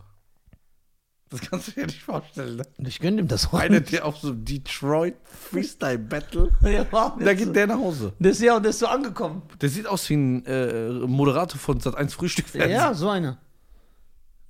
Das 1.28 1.40
kannst 1.40 1.68
du 1.68 1.72
dir 1.72 1.86
nicht 1.86 2.02
vorstellen, 2.02 2.56
ne? 2.56 2.62
Ich 2.78 3.00
gönne 3.00 3.20
ihm 3.20 3.26
das 3.26 3.48
auch. 3.48 3.54
Einer, 3.54 3.80
der 3.80 4.04
auf 4.04 4.18
so 4.18 4.32
Detroit 4.32 5.16
Freestyle 5.24 5.98
Battle. 5.98 6.50
Ja, 6.62 6.84
Da 6.84 7.34
geht 7.34 7.54
der 7.54 7.66
nach 7.66 7.78
Hause. 7.78 8.12
Der 8.20 8.30
ist 8.30 8.40
ja, 8.40 8.60
der 8.60 8.70
ist 8.70 8.78
so 8.78 8.86
angekommen. 8.86 9.42
Der 9.60 9.68
sieht 9.68 9.86
aus 9.88 10.08
wie 10.08 10.14
ein 10.14 10.46
äh, 10.46 10.90
Moderator 10.90 11.58
von 11.58 11.80
Sat1 11.80 12.10
Frühstück. 12.10 12.54
Ja, 12.54 12.94
so 12.94 13.08
einer. 13.08 13.38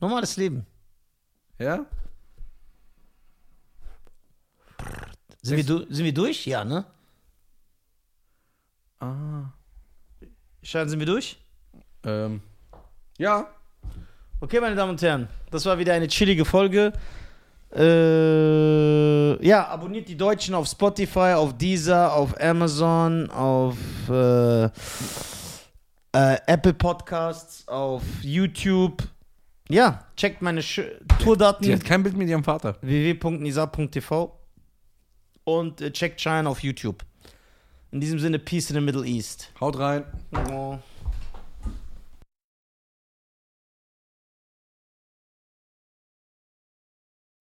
Normales 0.01 0.37
Leben. 0.37 0.67
Ja? 1.59 1.87
Sind 5.41 5.57
wir, 5.57 5.65
du, 5.65 5.87
sind 5.93 6.05
wir 6.05 6.13
durch? 6.13 6.47
Ja, 6.47 6.65
ne? 6.65 6.85
Ah. 9.01 9.53
Schein, 10.63 10.89
sind 10.89 10.99
wir 10.99 11.07
durch? 11.07 11.39
Ähm. 12.03 12.43
Ja. 13.17 13.49
Okay, 14.39 14.61
meine 14.61 14.77
Damen 14.77 14.91
und 14.91 15.01
Herren, 15.01 15.29
das 15.51 15.65
war 15.65 15.79
wieder 15.79 15.95
eine 15.95 16.09
chillige 16.09 16.45
Folge. 16.45 16.93
Äh, 17.75 19.47
ja, 19.47 19.67
abonniert 19.69 20.09
die 20.09 20.17
Deutschen 20.17 20.55
auf 20.55 20.67
Spotify, 20.69 21.33
auf 21.35 21.57
Deezer, 21.57 22.13
auf 22.13 22.39
Amazon, 22.39 23.31
auf 23.31 23.79
äh, 24.11 24.65
äh, 24.65 24.69
Apple 26.13 26.75
Podcasts, 26.75 27.67
auf 27.67 28.03
YouTube. 28.21 29.03
Ja, 29.71 30.05
checkt 30.19 30.43
meine 30.43 30.63
Sch 30.63 30.83
Die 31.01 31.25
Tourdaten 31.25 31.73
hat 31.73 31.85
kein 31.85 32.03
Bild 32.03 32.17
mit 32.17 32.29
ihrem 32.29 32.45
Vater. 32.45 32.77
www.nisa.tv 32.83 34.39
und 35.45 35.81
äh, 35.81 35.91
checkt 35.91 36.21
Cheyenne 36.21 36.47
auf 36.47 36.63
YouTube. 36.63 37.03
In 37.91 38.01
diesem 38.01 38.19
Sinne, 38.19 38.39
Peace 38.39 38.69
in 38.69 38.75
the 38.77 38.83
Middle 38.83 39.07
East. 39.07 39.51
Haut 39.59 39.79
rein. 39.79 40.05
Oh. 40.53 40.79